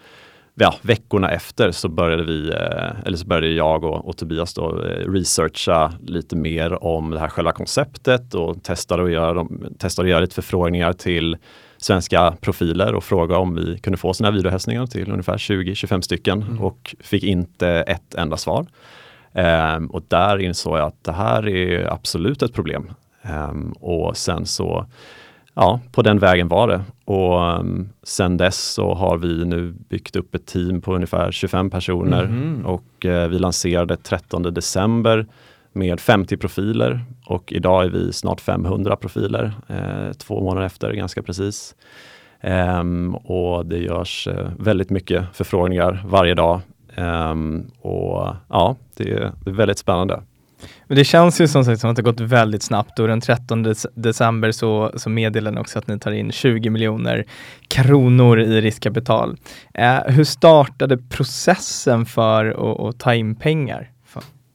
[0.55, 4.83] ja, veckorna efter så började vi, eh, eller så började jag och, och Tobias då
[4.85, 9.47] eh, researcha lite mer om det här själva konceptet och testade att göra,
[9.79, 11.37] testade att göra lite förfrågningar till
[11.77, 16.43] svenska profiler och fråga om vi kunde få sådana här videohälsningar till ungefär 20-25 stycken
[16.43, 16.61] mm.
[16.61, 18.67] och fick inte ett enda svar.
[19.39, 22.93] Um, och där insåg jag att det här är absolut ett problem.
[23.51, 24.87] Um, och sen så,
[25.55, 26.83] ja, på den vägen var det.
[27.05, 31.71] Och um, sen dess så har vi nu byggt upp ett team på ungefär 25
[31.71, 32.67] personer mm.
[32.67, 35.27] och uh, vi lanserade 13 december
[35.73, 41.23] med 50 profiler och idag är vi snart 500 profiler, eh, två månader efter ganska
[41.23, 41.75] precis.
[42.43, 46.61] Um, och det görs uh, väldigt mycket förfrågningar varje dag.
[46.99, 50.23] Um, och ja, det är, det är, väldigt spännande.
[50.87, 53.75] Men det känns ju som sagt som att det gått väldigt snabbt och den 13
[53.95, 57.25] december så, så meddelar ni också att ni tar in 20 miljoner
[57.69, 59.37] kronor i riskkapital.
[59.79, 63.91] Uh, hur startade processen för att, att ta in pengar?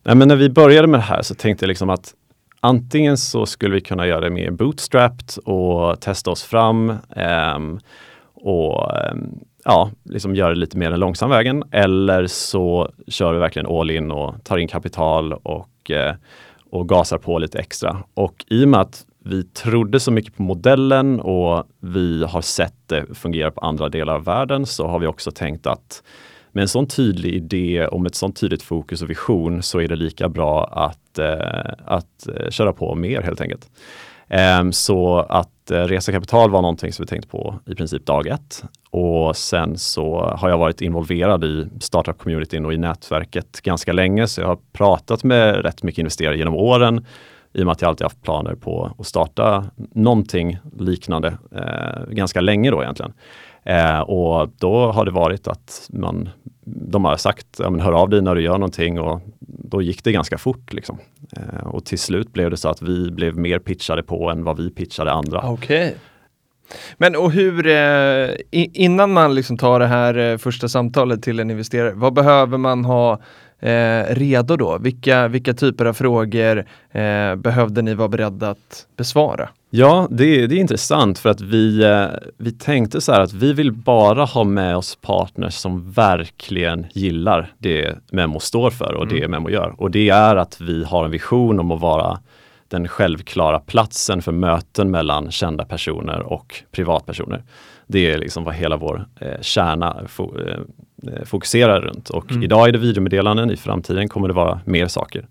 [0.05, 2.13] Nej, men när vi började med det här så tänkte jag liksom att
[2.59, 6.93] antingen så skulle vi kunna göra det mer bootstrapped och testa oss fram
[7.55, 7.79] um,
[8.33, 11.63] och um, ja, liksom göra det lite mer den långsamma vägen.
[11.71, 16.15] Eller så kör vi verkligen all in och tar in kapital och, eh,
[16.69, 18.03] och gasar på lite extra.
[18.13, 22.75] Och i och med att vi trodde så mycket på modellen och vi har sett
[22.87, 26.03] det fungera på andra delar av världen så har vi också tänkt att
[26.51, 29.87] med en sån tydlig idé och med ett sånt tydligt fokus och vision så är
[29.87, 33.71] det lika bra att, eh, att eh, köra på mer helt enkelt.
[34.35, 38.27] Ehm, så att eh, resa kapital var någonting som vi tänkte på i princip dag
[38.27, 38.63] ett.
[38.89, 44.41] Och sen så har jag varit involverad i startup-communityn och i nätverket ganska länge, så
[44.41, 47.05] jag har pratat med rätt mycket investerare genom åren
[47.53, 52.41] i och med att jag alltid haft planer på att starta någonting liknande eh, ganska
[52.41, 53.13] länge då egentligen.
[53.63, 56.29] Eh, och då har det varit att man,
[56.65, 59.21] de har sagt, ja, men hör av dig när du gör någonting och
[59.73, 60.73] då gick det ganska fort.
[60.73, 60.97] Liksom.
[61.37, 64.57] Eh, och till slut blev det så att vi blev mer pitchade på än vad
[64.57, 65.49] vi pitchade andra.
[65.49, 65.91] Okay.
[66.97, 71.51] Men och hur, eh, innan man liksom tar det här eh, första samtalet till en
[71.51, 73.21] investerare, vad behöver man ha
[73.59, 74.77] eh, redo då?
[74.77, 79.49] Vilka, vilka typer av frågor eh, behövde ni vara beredda att besvara?
[79.75, 82.05] Ja, det, det är intressant för att vi, eh,
[82.37, 87.53] vi tänkte så här att vi vill bara ha med oss partners som verkligen gillar
[87.57, 89.19] det Memo står för och mm.
[89.19, 89.75] det Memo gör.
[89.77, 92.19] Och det är att vi har en vision om att vara
[92.67, 97.43] den självklara platsen för möten mellan kända personer och privatpersoner.
[97.87, 102.43] Det är liksom vad hela vår eh, kärna fo eh, fokuserar runt och mm.
[102.43, 105.27] idag är det videomeddelanden, i framtiden kommer det vara mer saker.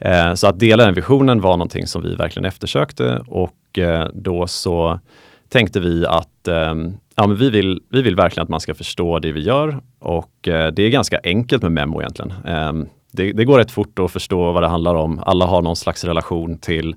[0.00, 4.46] Eh, så att dela den visionen var någonting som vi verkligen eftersökte och eh, då
[4.46, 5.00] så
[5.48, 6.74] tänkte vi att eh,
[7.14, 10.48] ja, men vi, vill, vi vill verkligen att man ska förstå det vi gör och
[10.48, 12.32] eh, det är ganska enkelt med Memo egentligen.
[12.46, 15.22] Ehm, det, det, går rätt fort att förstå vad det handlar om.
[15.26, 16.94] Alla har någon slags relation till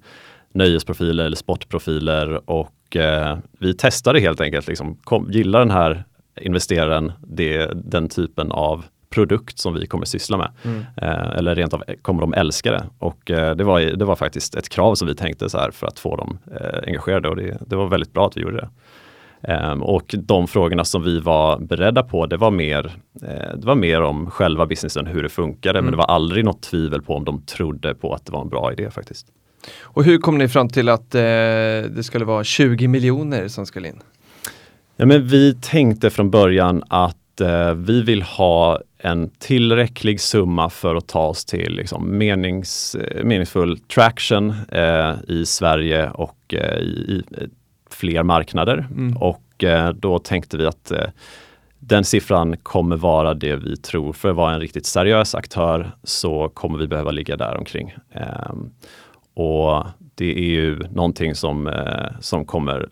[0.53, 4.67] nöjesprofiler eller sportprofiler och eh, vi testade helt enkelt.
[4.67, 6.03] Liksom, kom, gillar den här
[6.41, 10.51] investeraren det, den typen av produkt som vi kommer syssla med.
[10.63, 10.85] Mm.
[10.97, 12.83] Eh, eller rent av kommer de älska det.
[12.99, 15.87] Och eh, det, var, det var faktiskt ett krav som vi tänkte så här för
[15.87, 18.69] att få dem eh, engagerade och det, det, var väldigt bra att vi gjorde det.
[19.47, 23.75] Um, och de frågorna som vi var beredda på, det var mer, eh, det var
[23.75, 25.85] mer om själva businessen, hur det funkade, mm.
[25.85, 28.49] men det var aldrig något tvivel på om de trodde på att det var en
[28.49, 29.27] bra idé faktiskt.
[29.81, 33.87] Och hur kom ni fram till att eh, det skulle vara 20 miljoner som skulle
[33.87, 34.01] in?
[34.97, 37.22] Ja, men vi tänkte från början att eh,
[37.75, 43.79] vi vill ha en tillräcklig summa för att ta oss till liksom, menings, eh, meningsfull
[43.79, 47.23] traction eh, i Sverige och eh, i, i,
[47.89, 48.87] fler marknader.
[48.91, 49.17] Mm.
[49.17, 51.07] Och eh, då tänkte vi att eh,
[51.79, 54.13] den siffran kommer vara det vi tror.
[54.13, 57.95] För att vara en riktigt seriös aktör så kommer vi behöva ligga där omkring.
[58.13, 58.69] Ehm,
[59.33, 61.71] och det är ju någonting som,
[62.19, 62.89] som kommer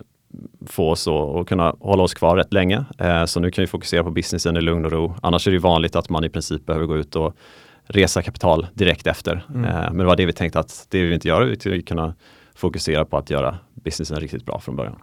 [0.65, 2.85] få oss att, kunna hålla oss kvar rätt länge.
[2.97, 5.15] Eh, så nu kan vi fokusera på businessen i lugn och ro.
[5.21, 7.35] Annars är det vanligt att man i princip behöver gå ut och
[7.83, 9.45] resa kapital direkt efter.
[9.49, 9.65] Mm.
[9.65, 11.85] Eh, men det var det vi tänkte att det vill vi inte göra, vi vill
[11.85, 12.15] kunna
[12.55, 14.95] fokusera på att göra businessen riktigt bra från början.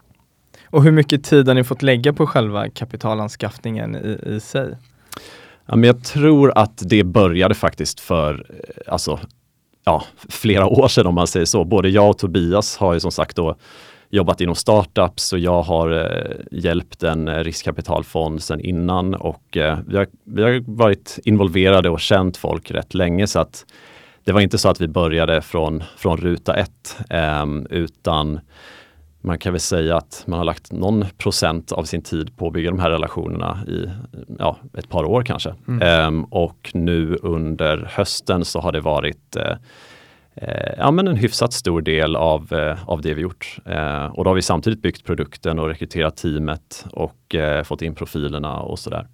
[0.71, 4.77] Och hur mycket tid har ni fått lägga på själva kapitalanskaffningen i, i sig?
[5.67, 9.21] Ja, men jag tror att det började faktiskt för eh, alltså,
[9.85, 11.65] ja, flera år sedan om man säger så.
[11.65, 13.57] Både jag och Tobias har ju som sagt då
[14.11, 19.79] jobbat inom startups och jag har eh, hjälpt en eh, riskkapitalfond sedan innan och eh,
[19.87, 23.65] vi, har, vi har varit involverade och känt folk rätt länge så att
[24.25, 28.41] det var inte så att vi började från, från ruta ett ehm, utan
[29.21, 32.53] man kan väl säga att man har lagt någon procent av sin tid på att
[32.53, 33.91] bygga de här relationerna i
[34.39, 35.55] ja, ett par år kanske.
[35.69, 35.83] Mm.
[35.83, 39.57] Ehm, och nu under hösten så har det varit eh, eh,
[40.43, 43.59] Eh, ja, men en hyfsat stor del av, eh, av det vi gjort.
[43.65, 47.95] Eh, och då har vi samtidigt byggt produkten och rekryterat teamet och eh, fått in
[47.95, 49.07] profilerna och sådär.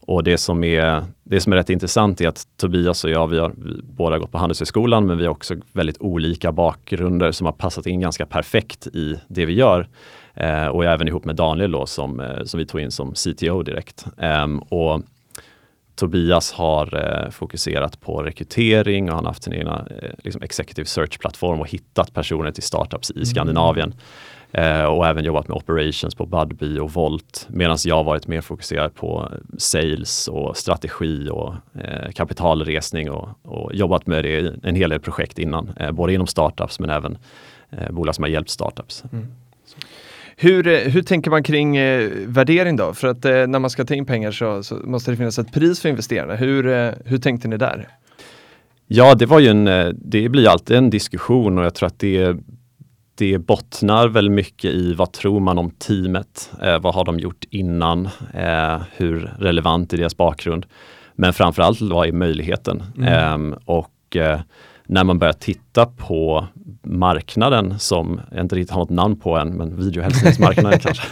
[0.00, 3.38] Och det som, är, det som är rätt intressant är att Tobias och jag, vi
[3.38, 7.52] har vi båda gått på Handelshögskolan, men vi har också väldigt olika bakgrunder som har
[7.52, 9.88] passat in ganska perfekt i det vi gör.
[10.34, 13.62] Eh, och även ihop med Daniel då, som, eh, som vi tog in som CTO
[13.62, 14.06] direkt.
[14.18, 15.02] Eh, och
[16.00, 20.86] Tobias har eh, fokuserat på rekrytering och han har haft sin egna eh, liksom executive
[20.86, 23.94] search-plattform och hittat personer till startups i Skandinavien.
[24.52, 27.46] Eh, och även jobbat med operations på Budbee och Volt.
[27.48, 34.06] Medan jag varit mer fokuserad på sales och strategi och eh, kapitalresning och, och jobbat
[34.06, 35.72] med det i en hel del projekt innan.
[35.76, 37.18] Eh, både inom startups men även
[37.70, 39.04] eh, bolag som har hjälpt startups.
[40.42, 42.94] Hur, eh, hur tänker man kring eh, värdering då?
[42.94, 45.52] För att eh, när man ska ta in pengar så, så måste det finnas ett
[45.52, 46.36] pris för investerarna.
[46.36, 47.88] Hur, eh, hur tänkte ni där?
[48.86, 51.98] Ja, det var ju en, eh, det blir alltid en diskussion och jag tror att
[51.98, 52.36] det,
[53.14, 56.52] det bottnar väl mycket i vad tror man om teamet?
[56.62, 58.08] Eh, vad har de gjort innan?
[58.96, 60.66] Hur relevant är deras bakgrund?
[61.14, 62.82] Men framförallt vad är möjligheten?
[63.06, 64.16] Ehm, och
[64.90, 66.46] när man börjar titta på
[66.82, 71.06] marknaden som jag inte riktigt har något namn på än, men videohälsningsmarknaden kanske,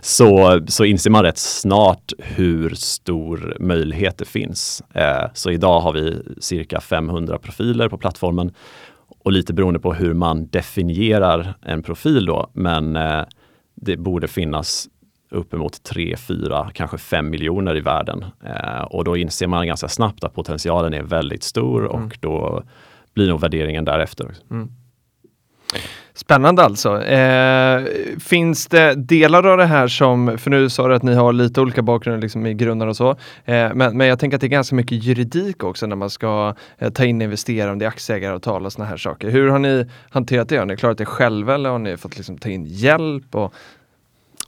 [0.00, 4.82] så, så inser man rätt snart hur stor möjlighet det finns.
[4.94, 8.52] Eh, så idag har vi cirka 500 profiler på plattformen
[9.24, 13.22] och lite beroende på hur man definierar en profil då, men eh,
[13.74, 14.88] det borde finnas
[15.30, 18.24] uppemot 3, 4, kanske 5 miljoner i världen.
[18.44, 22.10] Eh, och då inser man ganska snabbt att potentialen är väldigt stor och Mm.
[22.20, 22.62] då
[23.16, 24.24] blir nog värderingen därefter.
[24.24, 24.42] också.
[26.14, 27.02] Spännande alltså.
[27.02, 27.84] Eh,
[28.20, 31.60] finns det delar av det här som, för nu sa du att ni har lite
[31.60, 33.10] olika bakgrunder liksom i grunden och så,
[33.44, 36.54] eh, men, men jag tänker att det är ganska mycket juridik också när man ska
[36.78, 39.30] eh, ta in investerare, om det är aktieägaravtal och sådana här saker.
[39.30, 40.56] Hur har ni hanterat det?
[40.56, 43.34] Har ni klarat det själva eller har ni fått liksom ta in hjälp?
[43.34, 43.54] Och,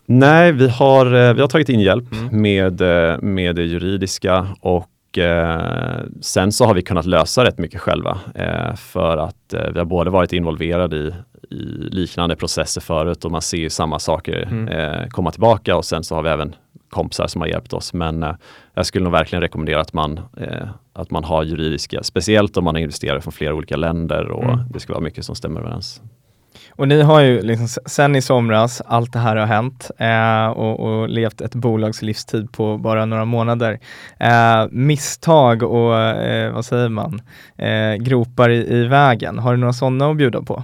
[0.07, 2.43] Nej, vi har, eh, vi har tagit in hjälp Mm.
[2.43, 4.87] med, eh, med det juridiska och
[5.19, 9.79] eh, sen så har vi kunnat lösa rätt mycket själva eh, för att eh, vi
[9.79, 11.15] har både varit involverade i,
[11.51, 11.57] i
[11.91, 14.69] liknande processer förut och man ser ju samma saker Mm.
[14.69, 16.55] eh, komma tillbaka och sen så har vi även
[16.91, 17.93] kompisar som har hjälpt oss.
[17.93, 18.35] Men eh,
[18.75, 22.77] jag skulle nog verkligen rekommendera att man, eh, att man har juridiska, speciellt om man
[22.77, 24.59] är investerare från flera olika länder och Mm.
[24.73, 26.03] det ska vara mycket som stämmer överens.
[26.79, 30.81] Och ni har ju liksom sen i somras, allt det här har hänt eh, och,
[30.81, 33.79] och levt ett bolags livstid på bara några månader.
[34.21, 37.23] Eh, misstag och eh, vad säger man,
[37.57, 39.39] eh, gropar i, i vägen.
[39.39, 40.63] Har du några sådana att bjuda på?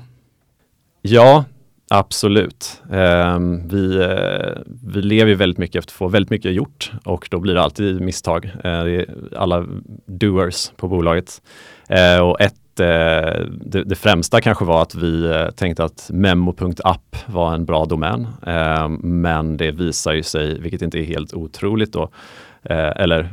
[1.03, 1.45] Ja,
[1.91, 2.83] absolut.
[2.93, 7.29] Ehm, vi, eh, vi lever ju väldigt mycket efter att få väldigt mycket gjort och
[7.31, 8.45] då blir det alltid misstag.
[8.45, 9.67] Eh, det är alla
[10.07, 11.43] doers på bolaget.
[11.89, 17.17] Eh, och ett, eh, det, det främsta kanske var att vi eh, tänkte att memo.app
[17.27, 18.27] var en bra domän.
[18.47, 22.11] Eh, men det visar ju sig, vilket inte är helt otroligt då,
[22.65, 23.31] Eh, eller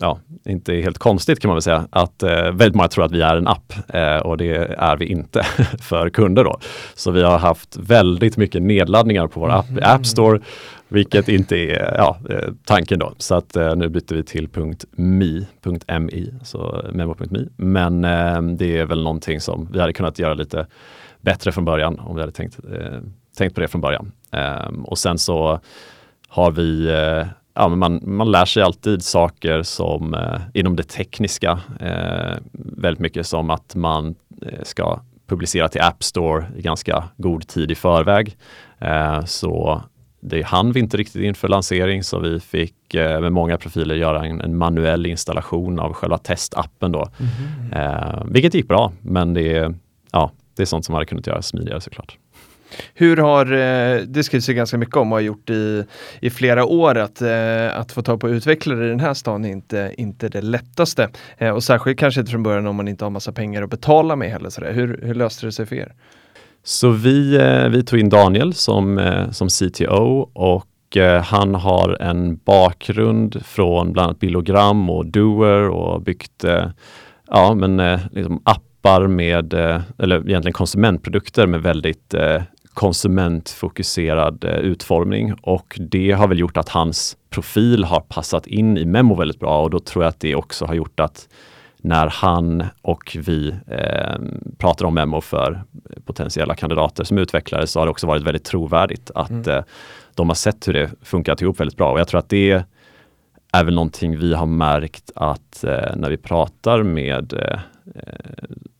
[0.00, 3.20] ja, inte helt konstigt kan man väl säga, att eh, väldigt många tror att vi
[3.20, 5.42] är en app eh, och det är vi inte
[5.80, 6.58] för kunder då.
[6.94, 10.40] Så vi har haft väldigt mycket nedladdningar på vår app i App Store,
[10.88, 13.12] vilket inte är ja, eh, tanken då.
[13.18, 14.48] Så att eh, nu byter vi till
[14.90, 15.46] .mi,
[15.98, 17.48] .mi, så memo.mi.
[17.56, 20.66] Men eh, det är väl någonting som vi hade kunnat göra lite
[21.20, 22.58] bättre från början om vi hade tänkt,
[23.38, 24.12] tänkt på det från början.
[24.30, 25.60] Ehm, och sen så
[26.28, 26.88] har vi
[27.54, 33.00] Ja, men man, man lär sig alltid saker som eh, inom det tekniska, eh, väldigt
[33.00, 34.14] mycket som att man
[34.46, 38.36] eh, ska publicera till App Store i ganska god tid i förväg.
[38.78, 39.82] Eh, så
[40.20, 44.24] det hann vi inte riktigt inför lansering så vi fick eh, med många profiler göra
[44.26, 47.08] en, en manuell installation av själva testappen då.
[47.72, 49.74] Eh, vilket gick bra, men det, är-
[50.12, 52.16] ja, det är sånt som hade kunnat göras smidigare såklart.
[52.94, 55.84] Hur har, eh, det skrivs ju ganska mycket om och har gjort i,
[56.20, 59.48] i flera år att, eh, att få tag på utvecklare i den här stan är
[59.48, 61.08] inte, inte det lättaste.
[61.38, 64.16] Eh, och särskilt kanske inte från början om man inte har massa pengar att betala
[64.16, 64.50] med heller.
[64.50, 64.72] Sådär.
[64.72, 65.92] Hur, hur löste det sig för er?
[66.64, 67.38] Så vi,
[67.70, 69.00] vi tog in Daniel som,
[69.32, 70.68] som CTO och
[71.22, 76.44] han har en bakgrund från bland annat Billogram och Doer och byggt
[77.28, 79.54] ja, men, liksom appar med,
[79.98, 82.14] eller egentligen konsumentprodukter med väldigt
[82.74, 85.34] konsumentfokuserad eh, utformning.
[85.42, 89.62] Och det har väl gjort att hans profil har passat in i Memo väldigt bra.
[89.62, 91.28] Och då tror jag att det också har gjort att
[91.84, 94.16] när han och vi eh,
[94.58, 95.62] pratar om Memo för
[96.04, 99.48] potentiella kandidater som utvecklare så har det också varit väldigt trovärdigt att mm.
[99.48, 99.64] eh,
[100.14, 101.92] de har sett hur det funkat ihop väldigt bra.
[101.92, 102.64] Och jag tror att det
[103.52, 107.60] är väl någonting vi har märkt att eh, när vi pratar med eh,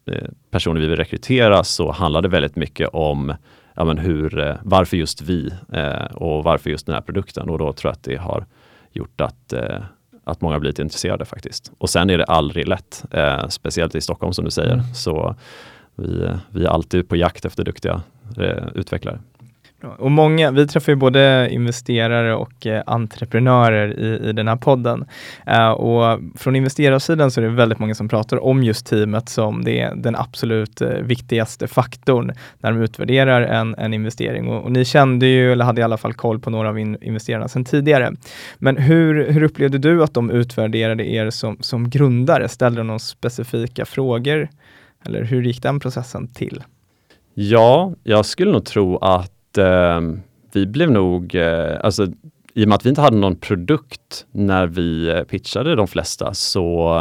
[0.07, 3.35] eh, personer vi vill rekrytera så handlar det väldigt mycket om
[3.75, 7.59] ja, men hur, eh, varför just vi eh, och varför just den här produkten och
[7.59, 8.47] då tror jag att det har
[8.93, 9.83] gjort att, eh,
[10.25, 11.73] att många blivit intresserade faktiskt.
[11.79, 13.05] Och sen är det aldrig lätt,
[13.49, 14.73] speciellt i Stockholm som du säger.
[14.73, 14.95] Mm.
[14.95, 15.37] Så
[15.95, 18.03] vi, vi är alltid på jakt efter duktiga
[18.75, 19.19] utvecklare.
[19.99, 25.05] Och många, vi träffar ju både investerare och eh, entreprenörer i, i den här podden.
[25.47, 29.65] Eh, och från investerarsidan så är det väldigt många som pratar om just teamet som
[29.65, 34.49] det, den absolut eh, viktigaste faktorn när de utvärderar en, en investering.
[34.49, 36.97] Och, och, ni kände ju, eller hade i alla fall koll på några av in,
[37.01, 38.13] investerarna sedan tidigare.
[38.59, 42.49] Men hur, hur upplevde du att de utvärderade er som, som grundare?
[42.49, 44.49] Ställde de några specifika frågor?
[45.05, 46.63] Eller hur gick den processen till?
[47.35, 50.01] Ja, jag skulle nog tro att eh,
[50.53, 52.07] vi blev nog, eh, alltså
[52.55, 56.35] i och med att vi inte hade någon produkt när vi eh, pitchade de flesta
[56.35, 56.97] så,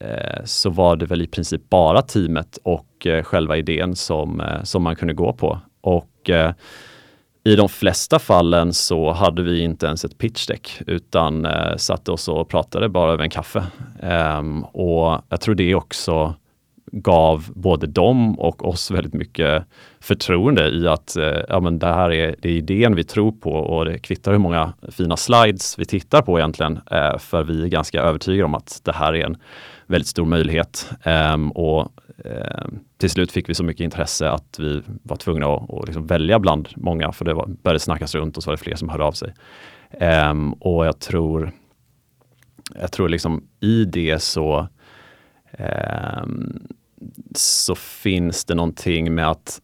[0.00, 4.62] eh, så var det väl i princip bara teamet och eh, själva idén som, eh,
[4.62, 5.60] som man kunde gå på.
[5.80, 6.52] Och eh,
[7.44, 12.28] i de flesta fallen så hade vi inte ens ett pitchdeck utan eh, satte oss
[12.28, 13.64] och pratade bara över en kaffe.
[14.02, 16.34] Ehm, och jag tror det också
[16.92, 19.64] gav både dem och oss väldigt mycket
[20.02, 23.52] förtroende i att eh, ja, men det här är, det är idén vi tror på
[23.52, 26.80] och det kvittar hur många fina slides vi tittar på egentligen.
[26.90, 29.36] Eh, för vi är ganska övertygade om att det här är en
[29.86, 30.90] väldigt stor möjlighet.
[31.02, 31.92] Ehm, och
[32.24, 36.06] ehm, till slut fick vi så mycket intresse att vi var tvungna att, att liksom
[36.06, 38.88] välja bland många för det var, började snackas runt och så var det fler som
[38.88, 39.34] hörde av sig.
[40.30, 41.52] Um, och jag tror,
[42.80, 44.68] jag tror liksom i det så
[47.34, 49.60] så finns det någonting med att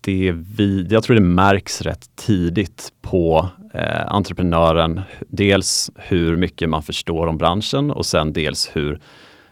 [0.00, 5.00] det vi, jag tror det märks rätt tidigt på eh, entreprenören.
[5.28, 9.00] Dels hur mycket man förstår om branschen och sen dels hur,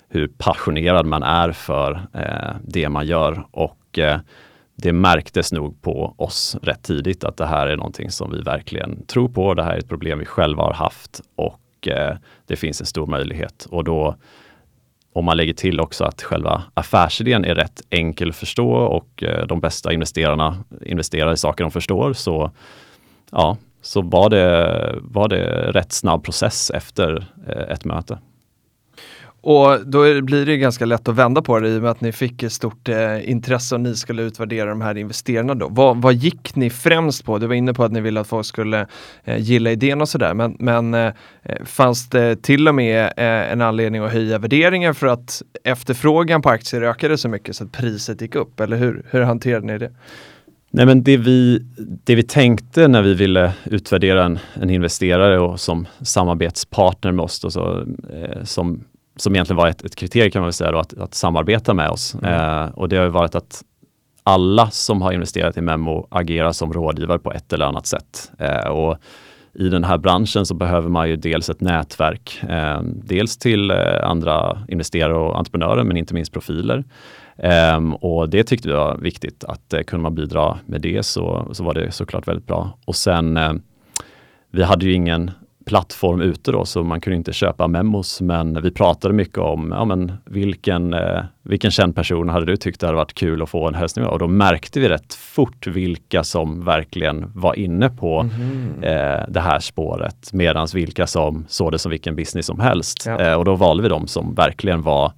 [0.08, 3.46] hur passionerad man är för eh, det man gör.
[3.50, 4.20] Och eh,
[4.82, 9.06] det märktes nog på oss rätt tidigt att det här är någonting som vi verkligen
[9.06, 9.54] tror på.
[9.54, 13.06] Det här är ett problem vi själva har haft och eh, det finns en stor
[13.06, 13.66] möjlighet.
[13.70, 14.16] Och då
[15.18, 19.46] om man lägger till också att själva affärsidén är rätt enkel att förstå och eh,
[19.46, 22.50] de bästa investerarna investerar i saker de förstår så,
[23.30, 28.18] ja, så var, det, var det rätt snabb process efter eh, ett möte.
[29.40, 32.12] Och då blir det ganska lätt att vända på det i och med att ni
[32.12, 35.68] fick ett stort eh, intresse och ni skulle utvärdera de här investerarna då.
[35.68, 37.38] Vad, vad, gick ni främst på?
[37.38, 38.86] Du var inne på att ni ville att folk skulle
[39.24, 43.52] eh, gilla idén och sådär men, men eh, eh, fanns det till och med eh,
[43.52, 47.72] en anledning att höja värderingen för att efterfrågan på aktier ökade så mycket så att
[47.72, 48.60] priset gick upp?
[48.60, 49.90] Eller hur, hur hanterade ni det?
[50.70, 51.58] Nej, men det, vi,
[52.04, 57.40] det vi tänkte när vi ville utvärdera en, en investerare och som samarbetspartner med oss,
[57.40, 58.84] då, så, eh, som
[59.18, 62.14] som egentligen var ett, ett kriterium kan man säga då, att, att samarbeta med oss.
[62.14, 62.34] Mm.
[62.34, 63.64] Eh, och det har ju varit att
[64.22, 68.30] alla som har investerat i Memo agerar som rådgivare på ett eller annat sätt.
[68.38, 68.98] Eh, och
[69.54, 73.76] i den här branschen så behöver man ju dels ett nätverk, eh, dels till eh,
[74.02, 76.84] andra investerare och entreprenörer, men inte minst profiler.
[77.76, 81.48] Um, och det tyckte vi var viktigt, att uh, kunde man bidra med det så,
[81.52, 82.78] så var det såklart väldigt bra.
[82.84, 83.52] Och sen, uh,
[84.50, 85.30] vi hade ju ingen
[85.68, 88.20] plattform ute då, så man kunde inte köpa memos.
[88.20, 92.80] Men vi pratade mycket om ja, men vilken, eh, vilken känd person hade du tyckt
[92.80, 94.12] det hade varit kul att få en hälsning av?
[94.12, 98.82] Och då märkte vi rätt fort vilka som verkligen var inne på mm.
[98.82, 103.04] eh, det här spåret, medans vilka som såg det som vilken business som helst.
[103.06, 103.20] Ja.
[103.20, 105.12] Eh, och då valde vi de som verkligen var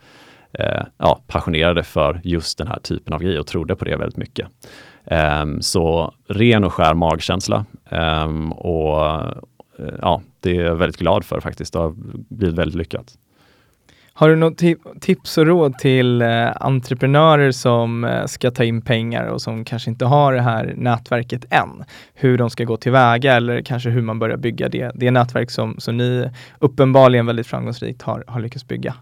[0.53, 4.16] eh, ja, passionerade för just den här typen av grejer och trodde på det väldigt
[4.16, 4.48] mycket.
[5.05, 7.64] Um, så ren och skär magkänsla.
[7.90, 9.22] Um, och,
[10.03, 11.72] ja, det är jag väldigt glad för faktiskt.
[11.72, 11.95] Det har
[12.28, 13.16] blivit väldigt lyckat.
[14.12, 14.62] Har du något
[15.01, 19.91] tips och råd till eh, entreprenörer som eh, ska ta in pengar och som kanske
[19.91, 21.85] inte har det här nätverket än?
[22.14, 25.74] Hur de ska gå tillväga eller kanske hur man börjar bygga det, det nätverk som,
[25.78, 28.95] som ni uppenbarligen väldigt framgångsrikt har, har lyckats bygga?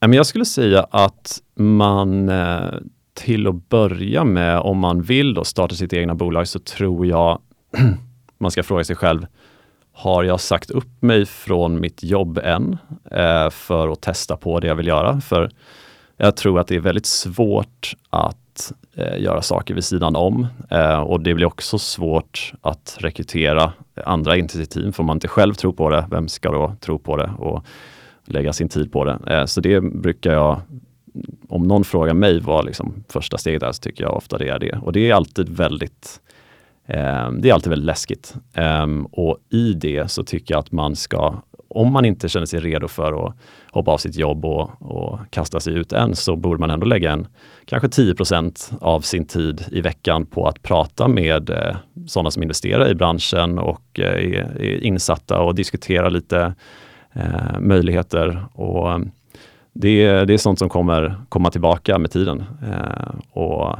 [0.00, 2.74] Jag skulle säga att man eh,
[3.14, 7.40] till att börja med, om man vill då starta sitt egna bolag, så tror jag
[8.38, 9.26] man ska fråga sig själv,
[9.94, 12.78] har jag sagt upp mig från mitt jobb än
[13.10, 15.20] eh, för att testa på det jag vill göra?
[15.20, 15.50] För
[16.16, 21.00] jag tror att det är väldigt svårt att eh, göra saker vid sidan om eh,
[21.00, 23.72] och det blir också svårt att rekrytera
[24.04, 24.92] andra in till sitt team.
[24.92, 27.64] För om man inte själv tror på det, vem ska då tro på det och
[28.24, 29.18] lägga sin tid på det?
[29.26, 30.60] Eh, så det brukar jag
[31.48, 34.58] om någon frågar mig vad liksom första steget är så tycker jag ofta det är
[34.58, 34.78] det.
[34.82, 36.33] Och det är alltid väldigt eh,
[36.86, 38.34] Ehm, det är alltid väldigt läskigt.
[38.54, 41.34] Eh, och i det så tycker jag att man ska,
[41.68, 43.34] om man inte känner sig redo för att
[43.70, 47.12] hoppa av sitt jobb och, och kasta sig ut än, så borde man ändå lägga
[47.12, 47.26] en
[47.64, 51.76] kanske 10% av sin tid i veckan på att prata med eh,
[52.06, 56.54] sådana som investerar i branschen och eh, är, är insatta och diskutera lite
[57.12, 58.46] eh, möjligheter.
[58.52, 59.10] Och ehm,
[59.72, 62.44] det, det är sånt som kommer komma tillbaka med tiden.
[62.62, 63.76] Eh, och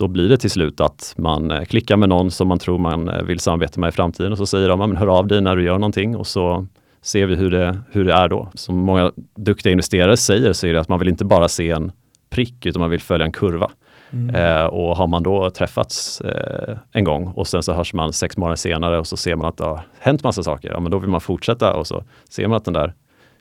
[0.00, 3.08] då blir det till slut att man eh, klickar med någon som man tror man
[3.08, 5.64] eh, vill samarbeta med i framtiden och så säger de, hör av dig när du
[5.64, 6.66] gör någonting och så
[7.02, 8.48] ser vi hur det, hur det är då.
[8.54, 11.92] Som många duktiga investerare säger så är det att man vill inte bara se en
[12.30, 13.70] prick utan man vill följa en kurva.
[14.12, 14.34] Mm.
[14.34, 18.36] Eh, och har man då träffats eh, en gång och sen så hörs man sex
[18.36, 20.98] månader senare och så ser man att det har hänt massa saker, ja men då
[20.98, 22.94] vill man fortsätta och så ser man att den där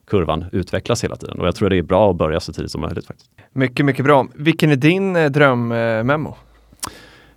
[0.07, 1.39] kurvan utvecklas hela tiden.
[1.39, 3.07] Och jag tror det är bra att börja så tidigt som möjligt.
[3.07, 3.31] faktiskt.
[3.53, 4.27] Mycket, mycket bra.
[4.35, 6.35] Vilken är din eh, drömmemo?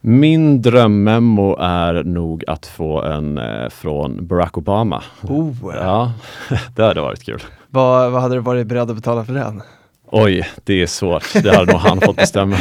[0.05, 5.03] Min drömmemo är nog att få en eh, från Barack Obama.
[5.22, 5.55] Oh.
[5.74, 6.12] Ja,
[6.76, 7.42] det hade varit kul.
[7.70, 9.62] Vad, vad hade du varit beredd att betala för den?
[10.14, 11.24] Oj, det är svårt.
[11.42, 12.56] Det hade nog han fått bestämma.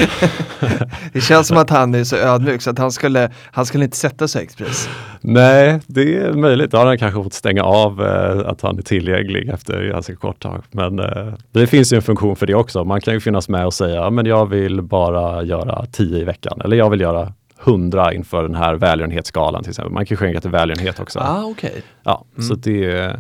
[1.13, 3.97] det känns som att han är så ödmjuk så att han skulle, han skulle inte
[3.97, 4.89] sätta så högt pris.
[5.21, 6.71] Nej, det är möjligt.
[6.71, 10.39] Då hade han kanske fått stänga av eh, att han är tillgänglig efter ganska kort
[10.39, 10.63] tag.
[10.71, 12.83] Men eh, det finns ju en funktion för det också.
[12.83, 16.61] Man kan ju finnas med och säga, men jag vill bara göra tio i veckan.
[16.63, 19.93] Eller jag vill göra hundra inför den här välgörenhetsskalan till exempel.
[19.93, 21.19] Man kan skänka till välgörenhet också.
[21.19, 21.81] Ah, okay.
[22.03, 22.47] Ja, mm.
[22.47, 23.15] så det,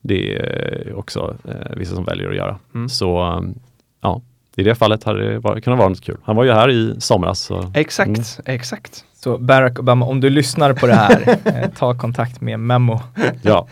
[0.00, 2.58] det är också eh, vissa som väljer att göra.
[2.74, 2.88] Mm.
[2.88, 3.42] Så ja,
[4.56, 6.18] i det fallet hade det varit, kunnat vara något kul.
[6.24, 7.40] Han var ju här i somras.
[7.40, 8.22] Så, exakt, mm.
[8.44, 9.04] exakt.
[9.14, 13.00] Så Barack Obama, om du lyssnar på det här, eh, ta kontakt med Memo.
[13.42, 13.68] ja.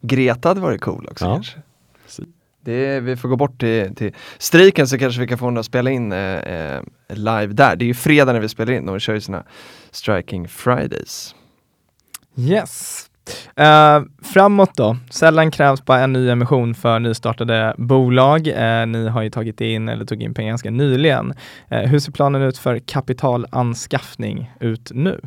[0.00, 1.34] Greta hade varit cool också ja.
[1.34, 1.58] kanske.
[2.64, 5.66] Det, vi får gå bort till, till Striken så kanske vi kan få henne att
[5.66, 7.76] spela in eh, eh, live där.
[7.76, 9.44] Det är ju fredag när vi spelar in och vi kör ju sina
[9.90, 11.34] Striking Fridays.
[12.36, 13.06] Yes,
[13.56, 18.48] Eh, framåt då, sällan krävs bara en ny emission för nystartade bolag.
[18.48, 21.34] Eh, ni har ju tagit in, eller tog in pengar ganska nyligen.
[21.68, 25.20] Eh, hur ser planen ut för kapitalanskaffning ut nu?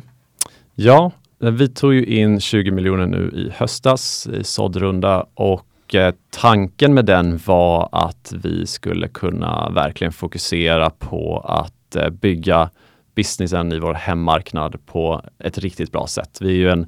[0.74, 1.10] Ja,
[1.42, 6.94] eh, vi tog ju in 20 miljoner nu i höstas i såddrunda och eh, tanken
[6.94, 12.70] med den var att vi skulle kunna verkligen fokusera på att eh, bygga
[13.14, 16.38] businessen i vår hemmarknad på ett riktigt bra sätt.
[16.40, 16.86] Vi är ju en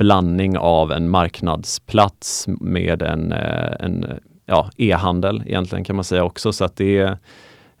[0.00, 4.06] blandning av en marknadsplats med en, eh, en
[4.46, 6.52] ja, e-handel egentligen kan man säga också.
[6.52, 7.10] Så att det är,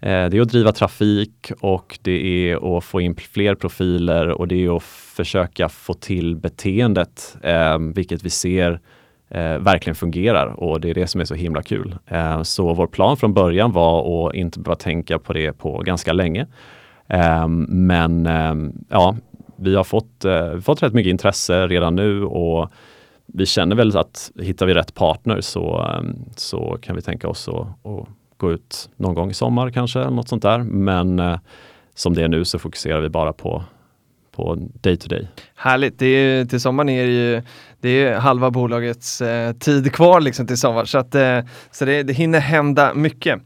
[0.00, 4.48] eh, det är att driva trafik och det är att få in fler profiler och
[4.48, 8.80] det är att försöka få till beteendet, eh, vilket vi ser
[9.30, 11.96] eh, verkligen fungerar och det är det som är så himla kul.
[12.06, 16.12] Eh, så vår plan från början var att inte behöva tänka på det på ganska
[16.12, 16.46] länge.
[17.08, 18.54] Eh, men eh,
[18.88, 19.16] ja,
[19.60, 22.70] vi har fått, eh, fått rätt mycket intresse redan nu och
[23.26, 27.48] vi känner väl att hittar vi rätt partner så, ehm, så kan vi tänka oss
[27.48, 27.56] att,
[27.86, 30.58] att gå ut någon gång i sommar kanske, något sånt där.
[30.58, 31.38] Men eh,
[31.94, 33.64] som det är nu så fokuserar vi bara på
[34.32, 35.28] på day to day.
[35.54, 37.42] Härligt, det är, till sommaren är det ju
[37.80, 41.40] det är halva bolagets eh, tid kvar liksom till sommar så, att, eh,
[41.70, 43.40] så det, det hinner hända mycket.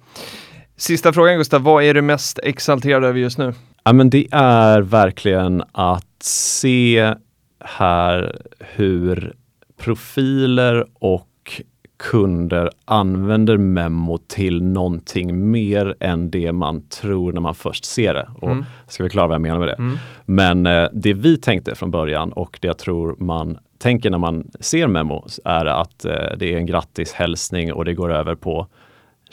[0.76, 3.54] Sista frågan Gustav, vad är du mest exalterad över just nu?
[3.86, 7.14] Ja, men det är verkligen att se
[7.60, 9.34] här hur
[9.76, 11.62] profiler och
[11.96, 18.28] kunder använder Memo till någonting mer än det man tror när man först ser det.
[18.40, 18.64] Och mm.
[18.88, 19.74] Ska vi klara vad jag menar med det?
[19.74, 19.96] Mm.
[20.24, 24.50] Men eh, det vi tänkte från början och det jag tror man tänker när man
[24.60, 28.66] ser Memo är att eh, det är en grattishälsning och det går över på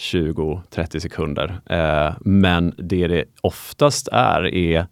[0.01, 1.59] 20-30 sekunder.
[1.69, 4.87] Eh, men det det oftast är, är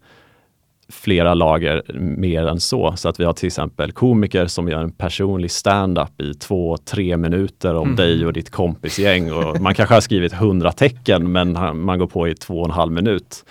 [0.92, 2.96] flera lager mer än så.
[2.96, 7.16] Så att vi har till exempel komiker som gör en personlig stand-up i två, tre
[7.16, 7.96] minuter om Mm.
[7.96, 9.32] dig och ditt kompisgäng.
[9.32, 11.52] Och man kanske har skrivit hundra tecken men
[11.84, 13.44] man går på i två och en halv minut.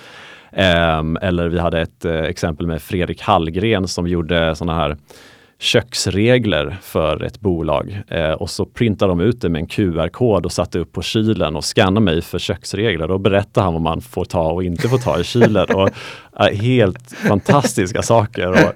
[0.51, 4.97] Ehm, eller vi hade ett eh, exempel med Fredrik Hallgren som gjorde sådana här
[5.60, 10.51] köksregler för ett bolag eh, och så printade de ut det med en QR-kod och
[10.51, 13.12] satte upp på kylen och skannade mig för köksregler.
[13.12, 15.68] och berättade han vad man får ta och inte får ta i kylen.
[15.76, 15.89] och,
[16.39, 18.49] eh, helt fantastiska saker.
[18.51, 18.74] Och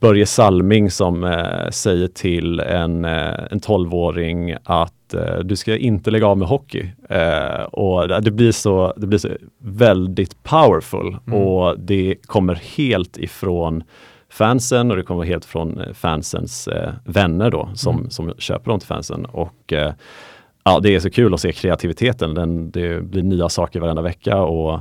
[0.00, 6.10] Börje Salming som eh, säger till en, eh, en 12-åring att eh, du ska inte
[6.10, 6.90] lägga av med hockey.
[7.08, 9.28] Eh, och det blir, så, det blir så
[9.62, 11.38] väldigt powerful Mm.
[11.38, 13.82] och det kommer helt ifrån
[14.34, 18.10] fansen och det kommer helt från eh, fansens eh, vänner då som, Mm.
[18.10, 19.24] som köper dem till fansen.
[19.24, 19.92] Och eh,
[20.64, 22.34] ja, det är så kul att se kreativiteten.
[22.34, 24.80] Den, det blir nya saker varenda vecka och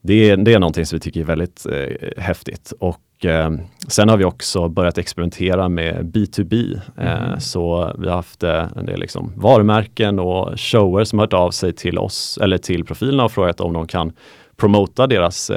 [0.00, 2.72] det är, det är någonting som vi tycker är väldigt eh, häftigt.
[2.80, 3.50] Och eh,
[3.88, 6.80] sen har vi också börjat experimentera med B2B.
[6.98, 7.40] Eh, Mm.
[7.40, 11.72] Så vi har haft en del liksom varumärken och shower som har hört av sig
[11.72, 14.12] till oss eller till profilerna och frågat om de kan
[14.56, 15.50] promota deras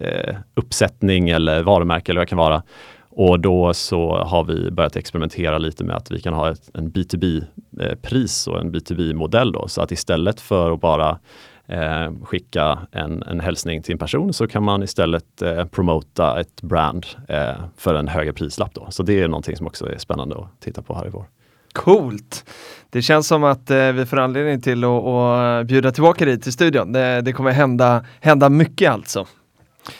[0.00, 2.62] eh, uppsättning eller varumärke eller vad det kan vara.
[3.10, 6.92] Och då så har vi börjat experimentera lite med att vi kan ha ett, en
[6.92, 9.68] B2B-pris eh, och en B2B-modell då.
[9.68, 11.18] Så att istället för att bara
[11.66, 16.62] eh, skicka en, en hälsning till en person så kan man istället eh, promota ett
[16.62, 18.74] brand eh, för en högre prislapp.
[18.74, 18.86] Då.
[18.90, 21.24] Så det är någonting som också är spännande att titta på här i vår.
[21.72, 22.44] Coolt!
[22.90, 26.52] Det känns som att eh, vi får anledning till att att bjuda tillbaka dig till
[26.52, 26.92] studion.
[26.92, 29.26] Det, det kommer hända, hända mycket alltså.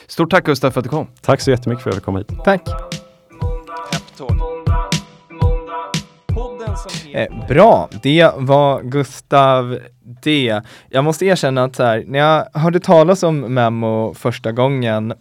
[0.07, 1.07] Stort tack Gustav för att du kom.
[1.21, 2.31] Tack så jättemycket för att jag fick komma hit.
[2.43, 2.61] Tack!
[7.13, 9.79] Eh, bra, det var Gustav
[10.23, 10.61] D.
[10.89, 15.13] Jag måste erkänna att här, när jag hörde talas om Memo första gången,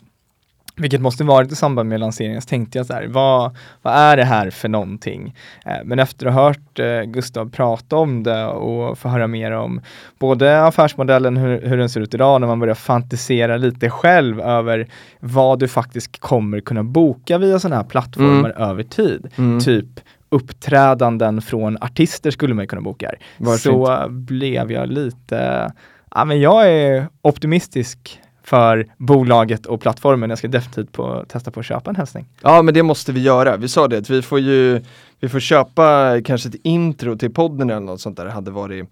[0.79, 4.17] vilket måste varit i samband med lanseringen, så tänkte jag så här, vad, vad är
[4.17, 5.35] det här för någonting?
[5.67, 9.53] Eh, men efter att ha hört eh, Gustav prata om det och få höra mer
[9.53, 9.81] om
[10.19, 14.89] både affärsmodellen, hur, hur den ser ut idag, när man börjar fantisera lite själv över
[15.21, 19.29] vad du faktiskt kommer kunna boka via sådana här plattformar över tid.
[19.37, 19.61] Mm.
[19.61, 20.01] Typ
[20.31, 23.13] uppträdanden från artister skulle man kunna boka.
[23.39, 25.73] Varför Så blev jag lite,
[26.15, 30.31] ja men jag är optimistisk för bolaget och plattformen.
[30.31, 32.27] Jag ska definitivt på, testa på att köpa en hälsning.
[32.43, 33.57] Ja men det måste vi göra.
[33.57, 34.83] Vi sa det att vi får ju
[35.21, 38.25] vi får köpa kanske ett intro till podden eller något sånt där.
[38.25, 38.89] Det hade varit,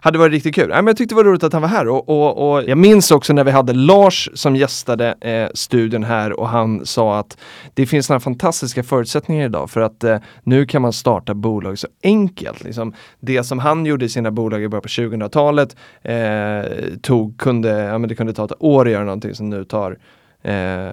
[0.00, 0.70] hade varit riktigt kul.
[0.70, 2.78] Äh, men jag tyckte det var roligt att han var här och, och, och jag
[2.78, 7.38] minns också när vi hade Lars som gästade eh, studion här och han sa att
[7.74, 11.88] det finns några fantastiska förutsättningar idag för att eh, nu kan man starta bolag så
[12.02, 12.64] enkelt.
[12.64, 17.68] Liksom, det som han gjorde i sina bolag i början på 2000-talet eh, tog, kunde,
[17.68, 19.98] ja, men det kunde ta ett år att göra någonting som nu tar
[20.42, 20.90] eh,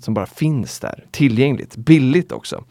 [0.00, 2.64] som bara finns där, tillgängligt, billigt också.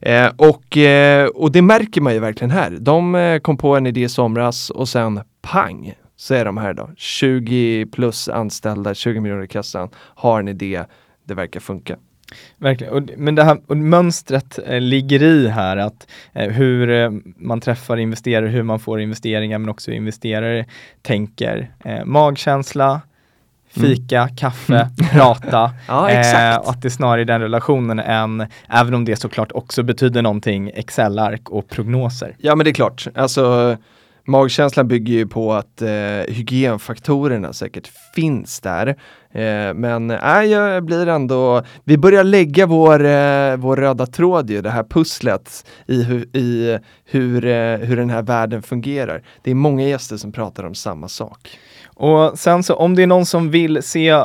[0.00, 2.70] Eh, och, eh, och det märker man ju verkligen här.
[2.70, 6.74] De eh, kom på en idé i somras och sen pang så är de här
[6.74, 6.90] då.
[6.96, 10.84] 20 plus anställda, 20 miljoner i kassan, har en idé,
[11.24, 11.96] det verkar funka.
[12.58, 12.92] Verkligen.
[12.92, 17.60] Och, men det här och mönstret eh, ligger i här att eh, hur eh, man
[17.60, 20.66] träffar investerare, hur man får investeringar men också hur investerare
[21.02, 21.70] tänker.
[21.84, 23.00] Eh, magkänsla,
[23.80, 25.70] fika, kaffe, prata.
[25.88, 30.22] Ja, Eh, att det snarare är den relationen än, även om det såklart också betyder
[30.22, 32.36] någonting, Excel-ark och prognoser.
[32.38, 33.76] Ja men det är klart, alltså
[34.24, 35.88] magkänslan bygger ju på att eh,
[36.28, 38.86] hygienfaktorerna säkert finns där.
[39.32, 44.62] Eh, men äh, jag blir ändå, vi börjar lägga vår, eh, vår röda tråd ju,
[44.62, 49.22] det här pusslet i, hu, i hur, eh, hur den här världen fungerar.
[49.42, 51.58] Det är många gäster som pratar om samma sak.
[51.94, 54.24] Och sen så om det är någon som vill se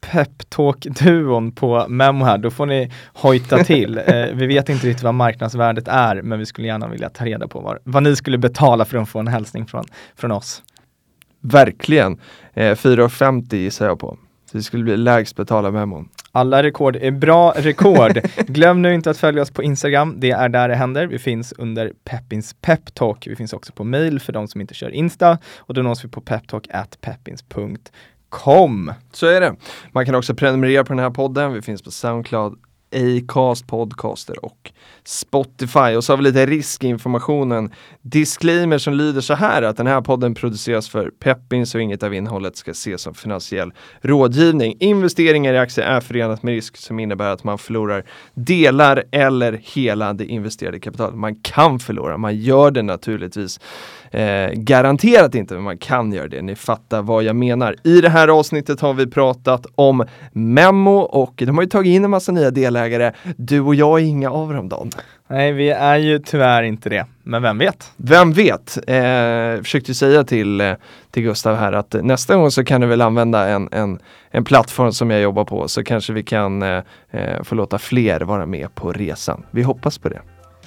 [0.00, 3.98] Peptalk-duon på Memo här, då får ni hojta till.
[4.06, 7.48] Eh, vi vet inte riktigt vad marknadsvärdet är, men vi skulle gärna vilja ta reda
[7.48, 9.84] på vad, vad ni skulle betala för att få en hälsning från,
[10.16, 10.62] från oss.
[11.40, 12.20] Verkligen.
[12.54, 14.18] Eh, 4,50 gissar jag på.
[14.50, 16.08] Så det skulle bli lägst betala memon.
[16.36, 18.20] Alla rekord är bra rekord.
[18.46, 20.14] Glöm nu inte att följa oss på Instagram.
[20.18, 21.06] Det är där det händer.
[21.06, 23.26] Vi finns under Peppins Peptalk.
[23.26, 26.08] Vi finns också på mail för de som inte kör Insta och då nås vi
[26.08, 28.92] på peptalk@peppins.com.
[29.12, 29.56] Så är det.
[29.92, 31.52] Man kan också prenumerera på den här podden.
[31.52, 32.58] Vi finns på Soundcloud,
[32.94, 34.72] Acast, Podcaster och
[35.04, 35.96] Spotify.
[35.96, 37.70] Och så har vi lite riskinformationen.
[38.02, 42.14] Disclaimer som lyder så här att den här podden produceras för Peppins och inget av
[42.14, 44.76] innehållet ska ses som finansiell rådgivning.
[44.80, 50.12] Investeringar i aktier är förenat med risk som innebär att man förlorar delar eller hela
[50.12, 51.14] det investerade kapitalet.
[51.14, 53.60] Man kan förlora, man gör det naturligtvis
[54.14, 56.42] Eh, garanterat inte, men man kan göra det.
[56.42, 57.76] Ni fattar vad jag menar.
[57.84, 62.04] I det här avsnittet har vi pratat om Memo och de har ju tagit in
[62.04, 63.12] en massa nya delar delägare.
[63.36, 64.90] Du och jag är inga av dem Don.
[65.28, 67.92] Nej, vi är ju tyvärr inte det, men vem vet?
[67.96, 68.78] Vem vet?
[68.86, 70.72] Eh, försökte säga till, eh,
[71.10, 73.98] till Gustav här att nästa gång så kan du väl använda en, en,
[74.30, 78.20] en plattform som jag jobbar på så kanske vi kan eh, eh få låta fler
[78.20, 79.42] vara med på resan.
[79.50, 80.20] Vi hoppas på det.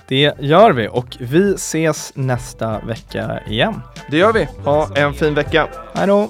[0.07, 3.81] Det gör vi och vi ses nästa vecka igen.
[4.11, 4.47] Det gör vi.
[4.63, 5.67] Ha en fin vecka.
[5.93, 6.29] Hej då!